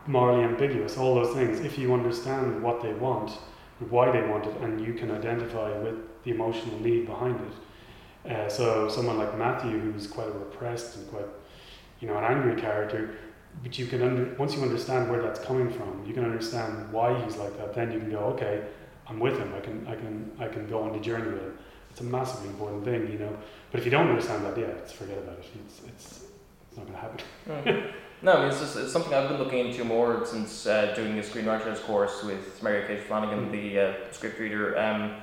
morally 0.08 0.44
ambiguous, 0.44 0.98
all 0.98 1.16
those 1.16 1.34
things, 1.34 1.60
if 1.60 1.78
you 1.78 1.94
understand 1.94 2.62
what 2.62 2.82
they 2.82 2.94
want, 2.94 3.32
why 3.90 4.12
they 4.12 4.26
want 4.28 4.46
it, 4.46 4.56
and 4.58 4.86
you 4.86 4.94
can 4.94 5.12
identify 5.12 5.78
with 5.80 5.96
the 6.24 6.32
emotional 6.32 6.80
need 6.80 7.06
behind 7.06 7.40
it. 7.40 8.32
Uh, 8.32 8.50
so 8.50 8.90
someone 8.90 9.18
like 9.18 9.38
Matthew, 9.38 9.78
who's 9.80 10.08
quite 10.08 10.28
a 10.28 10.32
repressed 10.32 10.98
and 10.98 11.10
quite, 11.10 11.26
you 12.00 12.08
know, 12.08 12.18
an 12.18 12.24
angry 12.24 12.60
character, 12.60 13.16
but 13.64 13.78
you 13.78 13.86
can 13.86 14.02
under, 14.02 14.36
once 14.36 14.56
you 14.56 14.62
understand 14.62 15.10
where 15.10 15.22
that's 15.22 15.40
coming 15.40 15.70
from, 15.70 16.04
you 16.06 16.14
can 16.14 16.26
understand 16.26 16.92
why 16.92 17.20
he's 17.24 17.38
like 17.38 17.58
that. 17.58 17.74
Then 17.74 17.92
you 17.92 18.00
can 18.00 18.12
go, 18.12 18.20
okay, 18.20 18.64
I'm 19.08 19.20
with 19.20 19.38
him. 19.38 19.54
I 19.56 19.60
can, 19.60 19.88
I 19.88 19.96
can, 19.96 20.32
I 20.40 20.48
can 20.48 20.68
go 20.68 20.82
on 20.82 20.94
the 20.94 21.00
journey 21.00 21.32
with 21.32 21.42
him. 21.42 21.58
It's 21.92 22.02
a 22.02 22.04
massively 22.04 22.50
important 22.50 22.84
thing, 22.84 23.10
you 23.12 23.20
know. 23.20 23.38
But 23.72 23.80
if 23.80 23.86
you 23.86 23.92
don't 23.92 24.10
understand 24.10 24.44
that, 24.46 24.58
yeah, 24.58 24.66
it's 24.66 24.92
forget 24.92 25.18
about 25.18 25.38
it. 25.40 25.46
It's, 25.66 25.82
it's, 25.88 26.26
it's 26.76 26.78
not 26.78 26.88
going 26.88 27.00
to 27.00 27.02
happen. 27.02 27.84
Mm. 27.88 27.92
No, 28.22 28.32
I 28.32 28.40
mean, 28.40 28.48
it's, 28.48 28.60
just, 28.60 28.76
it's 28.78 28.94
something 28.94 29.14
I've 29.14 29.28
been 29.30 29.38
looking 29.38 29.68
into 29.68 29.84
more 29.84 30.26
since 30.26 30.66
uh, 30.66 30.94
doing 30.96 31.20
a 31.20 31.22
screenwriters 31.22 31.80
course 31.84 32.24
with 32.24 32.64
Mary 32.64 32.88
Kate 32.88 33.04
Flanagan, 33.04 33.48
Mm. 33.48 33.52
the 33.52 33.80
uh, 33.80 33.94
script 34.12 34.40
reader. 34.40 34.76
Um, 34.80 35.18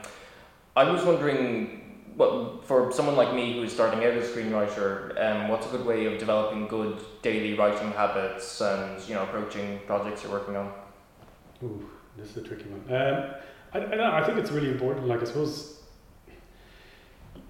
I 0.76 0.88
was 0.88 1.02
wondering, 1.02 2.04
what 2.16 2.64
for 2.66 2.92
someone 2.92 3.16
like 3.16 3.34
me 3.34 3.54
who's 3.54 3.72
starting 3.72 4.04
out 4.04 4.12
as 4.12 4.28
a 4.28 4.32
screenwriter, 4.32 5.18
um, 5.20 5.48
what's 5.48 5.66
a 5.66 5.70
good 5.70 5.84
way 5.84 6.04
of 6.04 6.18
developing 6.18 6.68
good 6.68 6.98
daily 7.22 7.54
writing 7.54 7.90
habits 7.92 8.60
and 8.60 9.02
you 9.08 9.14
know 9.14 9.22
approaching 9.24 9.80
projects 9.86 10.22
you're 10.22 10.30
working 10.32 10.54
on? 10.54 10.70
Ooh, 11.64 11.88
this 12.16 12.28
is 12.30 12.36
a 12.36 12.42
tricky 12.42 12.66
one. 12.68 12.82
Um, 12.94 13.34
I, 13.72 13.78
I, 13.78 14.20
I 14.20 14.24
think 14.26 14.38
it's 14.38 14.50
really 14.52 14.70
important. 14.70 15.08
Like 15.08 15.22
I 15.22 15.24
suppose, 15.24 15.81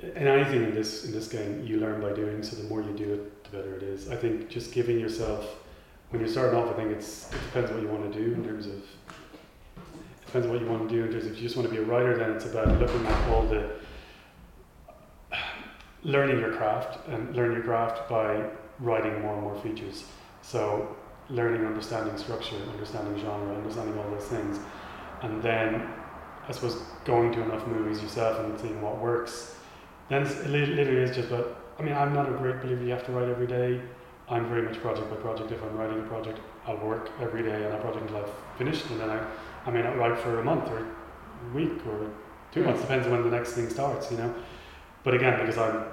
in 0.03 0.27
anything 0.27 0.65
in 0.65 0.75
this 0.75 1.05
in 1.05 1.13
this 1.13 1.29
game, 1.29 1.65
you 1.67 1.79
learn 1.79 2.01
by 2.01 2.13
doing. 2.13 2.43
So 2.43 2.57
the 2.57 2.65
more 2.65 2.83
you 2.83 2.93
do 2.93 3.15
it, 3.15 3.45
the 3.45 3.57
better 3.57 3.77
it 3.77 3.83
is. 3.83 4.11
I 4.11 4.17
think 4.17 4.49
just 4.49 4.73
giving 4.73 4.99
yourself 4.99 5.57
when 6.11 6.21
you're 6.21 6.31
starting 6.31 6.59
off, 6.59 6.69
I 6.69 6.75
think 6.75 6.91
it's 6.91 7.33
it 7.33 7.39
depends 7.47 7.71
what 7.71 7.81
you 7.81 7.89
want 7.89 8.13
to 8.13 8.19
do 8.19 8.35
in 8.35 8.45
terms 8.45 8.67
of. 8.67 8.75
It 8.75 10.27
depends 10.27 10.47
what 10.47 10.61
you 10.61 10.67
want 10.67 10.89
to 10.89 10.95
do 10.95 11.05
in 11.05 11.13
terms 11.13 11.27
of 11.27 11.33
if 11.33 11.37
you 11.39 11.45
just 11.45 11.57
want 11.57 11.69
to 11.69 11.75
be 11.75 11.81
a 11.81 11.85
writer, 11.85 12.17
then 12.17 12.33
it's 12.33 12.47
about 12.47 12.69
looking 12.81 13.07
at 13.07 13.29
all 13.31 13.47
the 13.47 13.71
learning 16.05 16.41
your 16.41 16.53
craft 16.53 16.99
and 17.09 17.35
learn 17.37 17.53
your 17.53 17.63
craft 17.63 18.09
by 18.09 18.45
writing 18.81 19.21
more 19.23 19.35
and 19.35 19.43
more 19.43 19.57
features. 19.61 20.05
So 20.43 20.97
learning, 21.31 21.65
understanding 21.65 22.17
structure, 22.19 22.57
understanding 22.73 23.23
genre, 23.23 23.55
understanding 23.55 23.97
all 23.99 24.11
those 24.11 24.27
things, 24.27 24.59
and 25.23 25.43
then 25.43 25.89
I 26.49 26.53
suppose 26.53 26.83
going 27.05 27.33
to 27.33 27.43
enough 27.43 27.67
movies 27.67 28.03
yourself 28.03 28.41
and 28.41 28.59
seeing 28.59 28.83
what 28.83 28.99
works. 28.99 29.57
Then 30.09 30.25
literally 30.51 31.03
is 31.03 31.17
just 31.17 31.29
about. 31.29 31.59
I 31.79 31.83
mean, 31.83 31.95
I'm 31.95 32.13
not 32.13 32.29
a 32.29 32.33
great 32.33 32.61
believer 32.61 32.85
you 32.85 32.91
have 32.91 33.05
to 33.07 33.13
write 33.13 33.29
every 33.29 33.47
day. 33.47 33.81
I'm 34.29 34.49
very 34.49 34.63
much 34.63 34.81
project 34.81 35.11
by 35.11 35.17
project. 35.17 35.51
If 35.51 35.63
I'm 35.63 35.77
writing 35.77 35.99
a 36.01 36.03
project, 36.03 36.39
I'll 36.67 36.77
work 36.77 37.11
every 37.21 37.43
day 37.43 37.65
on 37.65 37.73
that 37.73 37.81
project 37.81 38.03
until 38.03 38.19
I've 38.19 38.31
finished, 38.57 38.89
and 38.91 39.01
then 39.01 39.11
I, 39.11 39.27
I 39.67 39.71
may 39.71 39.83
not 39.83 39.97
write 39.97 40.19
for 40.19 40.41
a 40.41 40.45
month 40.45 40.69
or 40.69 40.79
a 40.79 41.55
week 41.55 41.85
or 41.87 42.11
two 42.53 42.63
months, 42.65 42.83
depends 42.83 43.07
on 43.07 43.13
when 43.13 43.23
the 43.23 43.31
next 43.31 43.53
thing 43.53 43.69
starts, 43.69 44.11
you 44.11 44.19
know. 44.19 44.33
But 45.03 45.15
again, 45.15 45.41
because 45.41 45.59
I'm, 45.59 45.85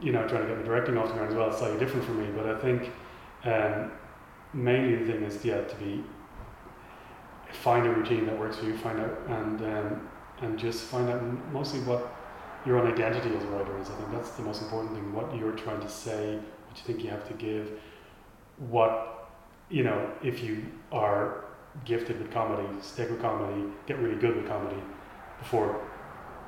you 0.00 0.12
know, 0.12 0.26
trying 0.28 0.42
to 0.42 0.48
get 0.48 0.58
my 0.58 0.64
directing 0.64 0.98
off 0.98 1.08
the 1.08 1.14
ground 1.14 1.30
as 1.30 1.36
well, 1.36 1.48
it's 1.48 1.58
slightly 1.58 1.78
different 1.78 2.04
for 2.04 2.12
me. 2.12 2.28
But 2.36 2.46
I 2.46 2.58
think 2.58 2.90
um, 3.44 3.92
mainly 4.52 5.04
the 5.04 5.12
thing 5.12 5.22
is, 5.22 5.44
yeah, 5.44 5.62
to 5.62 5.76
be 5.76 6.04
find 7.52 7.86
a 7.86 7.90
routine 7.90 8.26
that 8.26 8.38
works 8.38 8.56
for 8.56 8.66
you, 8.66 8.76
find 8.76 9.00
out 9.00 9.18
and 9.28 9.60
um, 9.62 10.08
and 10.42 10.58
just 10.58 10.82
find 10.84 11.08
out 11.08 11.22
mostly 11.52 11.80
what 11.80 12.14
your 12.66 12.78
own 12.78 12.90
identity 12.92 13.34
as 13.34 13.42
a 13.42 13.46
writer 13.46 13.78
is. 13.78 13.88
I 13.88 13.94
think 13.94 14.10
that's 14.12 14.30
the 14.30 14.42
most 14.42 14.60
important 14.62 14.92
thing. 14.94 15.12
What 15.12 15.34
you're 15.36 15.52
trying 15.52 15.80
to 15.80 15.88
say, 15.88 16.34
what 16.34 16.76
you 16.76 16.84
think 16.84 17.04
you 17.04 17.10
have 17.10 17.26
to 17.28 17.34
give, 17.34 17.70
what 18.68 19.30
you 19.70 19.84
know. 19.84 20.10
If 20.22 20.42
you 20.42 20.64
are 20.92 21.44
gifted 21.84 22.18
with 22.20 22.32
comedy, 22.32 22.66
stick 22.82 23.10
with 23.10 23.20
comedy, 23.20 23.64
get 23.86 23.98
really 23.98 24.16
good 24.18 24.36
with 24.36 24.48
comedy 24.48 24.80
before 25.38 25.80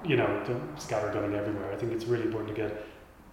you 0.05 0.17
know 0.17 0.27
don't 0.47 0.77
scattergunning 0.77 1.35
everywhere. 1.35 1.73
I 1.73 1.77
think 1.77 1.93
it's 1.93 2.05
really 2.05 2.25
important 2.25 2.55
to 2.57 2.63
get 2.63 2.85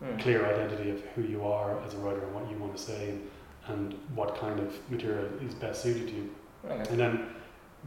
Mm. 0.04 0.20
clear 0.20 0.46
identity 0.46 0.90
of 0.92 1.00
who 1.16 1.22
you 1.22 1.42
are 1.48 1.80
as 1.86 1.94
a 1.94 1.98
writer 2.00 2.22
and 2.22 2.36
what 2.36 2.52
you 2.52 2.58
want 2.58 2.76
to 2.76 2.84
say 2.84 3.12
and, 3.12 3.30
and 3.68 3.94
what 4.14 4.36
kind 4.38 4.60
of 4.60 4.78
material 4.92 5.26
is 5.42 5.54
best 5.56 5.82
suited 5.82 6.06
to 6.10 6.14
you 6.14 6.30
and 6.90 7.00
then 7.00 7.28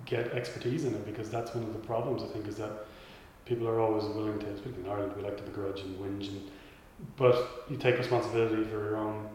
get 0.06 0.28
expertise 0.32 0.84
in 0.84 0.94
it 0.94 1.04
because 1.04 1.28
that's 1.28 1.54
one 1.54 1.64
of 1.64 1.74
the 1.74 1.78
problems 1.80 2.22
I 2.22 2.26
think 2.28 2.48
is 2.48 2.56
that 2.56 2.86
people 3.48 3.66
are 3.66 3.80
always 3.80 4.04
willing 4.04 4.38
to, 4.38 4.46
especially 4.46 4.84
in 4.84 4.88
Ireland, 4.90 5.12
we 5.16 5.22
like 5.22 5.36
to 5.38 5.42
begrudge 5.42 5.80
and 5.80 5.98
whinge, 5.98 6.28
and, 6.28 6.42
but 7.16 7.64
you 7.70 7.76
take 7.76 7.96
responsibility 7.98 8.62
for 8.64 8.70
your 8.84 8.96
own 8.96 9.28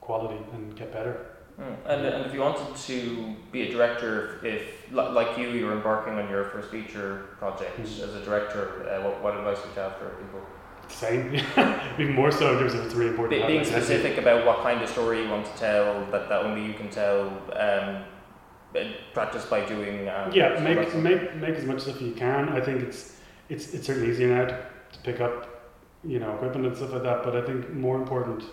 quality 0.00 0.38
and 0.52 0.76
get 0.76 0.92
better. 0.92 1.26
Mm. 1.58 1.76
And, 1.86 2.06
and 2.06 2.26
if 2.26 2.34
you 2.34 2.40
wanted 2.40 2.76
to 2.76 3.34
be 3.50 3.62
a 3.62 3.72
director, 3.72 4.38
if 4.44 4.90
li- 4.92 5.08
like 5.08 5.36
you, 5.38 5.48
you're 5.48 5.72
embarking 5.72 6.14
on 6.14 6.28
your 6.28 6.44
first 6.44 6.70
feature 6.70 7.26
project 7.38 7.78
Mm. 7.78 7.84
as 7.84 8.14
a 8.14 8.24
director, 8.24 8.88
uh, 8.88 9.02
what, 9.02 9.22
what 9.22 9.36
advice 9.36 9.58
would 9.64 9.74
you 9.74 9.80
have 9.80 9.96
for 9.96 10.10
people? 10.10 10.40
Same, 10.88 11.34
even 11.98 12.14
more 12.14 12.30
so 12.30 12.52
in 12.52 12.58
terms 12.60 12.74
of 12.74 12.84
it's 12.86 12.94
really 12.94 13.10
important. 13.10 13.42
Be, 13.42 13.46
being 13.46 13.64
specific 13.64 14.16
about 14.18 14.46
what 14.46 14.62
kind 14.62 14.80
of 14.82 14.88
story 14.88 15.22
you 15.22 15.28
want 15.28 15.44
to 15.46 15.52
tell, 15.58 16.06
that, 16.12 16.28
that 16.28 16.44
only 16.44 16.64
you 16.64 16.74
can 16.74 16.88
tell, 16.88 17.28
um, 17.54 18.04
practice 19.12 19.44
by 19.46 19.64
doing. 19.64 20.08
And 20.08 20.34
Yeah, 20.34 20.58
make 20.60 20.94
make 20.94 21.34
make 21.36 21.54
as 21.56 21.64
much 21.64 21.80
stuff 21.80 21.96
as 21.96 22.02
you 22.02 22.12
can. 22.12 22.48
I 22.50 22.60
think 22.60 22.82
it's 22.82 23.17
it's 23.48 23.74
it's 23.74 23.86
certainly 23.86 24.10
easier 24.10 24.28
now 24.28 24.44
to, 24.46 24.66
to 24.92 24.98
pick 25.02 25.20
up, 25.20 25.70
you 26.04 26.18
know, 26.18 26.34
equipment 26.34 26.66
and 26.66 26.76
stuff 26.76 26.92
like 26.92 27.02
that. 27.02 27.24
But 27.24 27.36
I 27.36 27.42
think 27.42 27.70
more 27.72 27.96
important, 27.96 28.44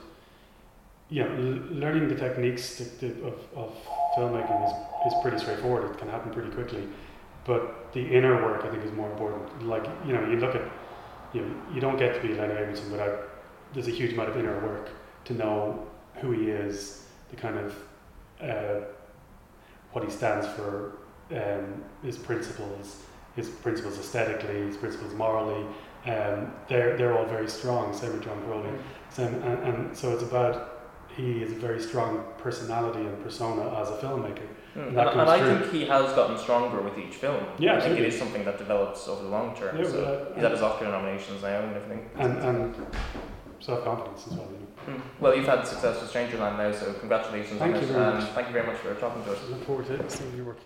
yeah, 1.09 1.25
l- 1.25 1.61
learning 1.71 2.07
the 2.07 2.15
techniques 2.15 2.77
to, 2.77 2.85
to, 2.99 3.27
of 3.27 3.33
of 3.55 3.75
filmmaking 4.17 4.65
is 4.65 5.13
is 5.13 5.19
pretty 5.21 5.37
straightforward. 5.37 5.91
It 5.91 5.97
can 5.97 6.09
happen 6.09 6.31
pretty 6.31 6.51
quickly, 6.51 6.87
but 7.45 7.93
the 7.93 8.01
inner 8.01 8.43
work 8.43 8.65
I 8.65 8.69
think 8.69 8.83
is 8.83 8.91
more 8.91 9.11
important. 9.11 9.67
Like 9.67 9.85
you 10.05 10.13
know, 10.13 10.21
you 10.29 10.37
look 10.37 10.55
at 10.55 10.63
you 11.33 11.41
know, 11.41 11.55
you 11.73 11.81
don't 11.81 11.97
get 11.97 12.15
to 12.15 12.21
be 12.27 12.33
Lenny 12.33 12.53
Abrahamson 12.53 12.91
without 12.91 13.29
there's 13.73 13.87
a 13.87 13.91
huge 13.91 14.13
amount 14.13 14.29
of 14.29 14.37
inner 14.37 14.57
work 14.65 14.89
to 15.25 15.33
know 15.33 15.85
who 16.21 16.31
he 16.31 16.49
is, 16.49 17.05
the 17.29 17.35
kind 17.35 17.57
of 17.57 17.75
uh, 18.41 18.85
what 19.91 20.03
he 20.03 20.09
stands 20.09 20.47
for, 20.47 20.97
um, 21.31 21.83
his 22.03 22.17
principles, 22.17 23.03
his 23.35 23.49
principles 23.49 23.97
aesthetically, 23.99 24.61
his 24.67 24.77
principles 24.77 25.13
morally. 25.13 25.65
Um, 26.05 26.53
they're 26.69 26.95
they're 26.97 27.17
all 27.17 27.25
very 27.25 27.49
strong. 27.49 27.93
Same 27.93 28.13
with 28.13 28.23
John 28.23 28.41
Crowley. 28.45 28.69
Mm. 28.69 28.79
Same, 29.09 29.33
and, 29.43 29.63
and 29.67 29.97
so 29.97 30.13
it's 30.13 30.23
about 30.23 30.71
he 31.15 31.41
has 31.41 31.51
a 31.51 31.55
very 31.55 31.81
strong 31.81 32.23
personality 32.37 32.99
and 32.99 33.23
persona 33.23 33.63
as 33.81 33.89
a 33.89 33.97
filmmaker. 33.97 34.47
Mm. 34.75 34.87
And 34.89 34.97
And, 34.99 35.19
and 35.21 35.29
I 35.29 35.39
think 35.39 35.71
he 35.71 35.85
has 35.85 36.13
gotten 36.13 36.37
stronger 36.37 36.81
with 36.81 36.97
each 36.97 37.15
film. 37.15 37.43
Yeah, 37.57 37.77
I 37.77 37.81
think 37.81 37.97
it 37.97 38.05
is 38.05 38.17
something 38.17 38.43
that 38.45 38.57
develops 38.57 39.07
over 39.07 39.23
the 39.23 39.29
long 39.29 39.55
term. 39.55 39.77
Yeah, 39.77 39.89
so 39.89 40.03
uh, 40.03 40.33
he's 40.35 40.43
had 40.43 40.51
his 40.51 40.61
Oscar 40.61 40.85
nominations 40.85 41.41
now 41.41 41.61
and 41.61 41.75
everything. 41.75 42.09
And 42.17 42.37
and 42.37 42.75
self 43.59 43.83
confidence 43.83 44.27
as 44.27 44.33
well. 44.33 44.47
You 44.51 44.59
know. 44.59 44.99
Mm. 44.99 45.01
Well, 45.19 45.35
you've 45.35 45.47
had 45.47 45.65
success 45.65 45.99
with 46.01 46.11
Strangerland 46.13 46.57
now, 46.57 46.71
so 46.71 46.93
congratulations 46.93 47.57
Thank 47.59 47.75
on 47.75 47.81
you 47.81 47.87
it. 47.87 47.91
very 47.91 48.05
and 48.05 48.19
much. 48.19 48.29
thank 48.35 48.47
you 48.47 48.53
very 48.53 48.67
much 48.67 48.77
for 48.77 48.93
talking 48.95 49.23
to 49.23 49.31
us. 49.31 49.39
I 49.47 49.49
look 49.51 49.63
forward 49.65 49.87
to 49.87 50.09
seeing 50.09 50.35
your 50.35 50.45
work. 50.45 50.59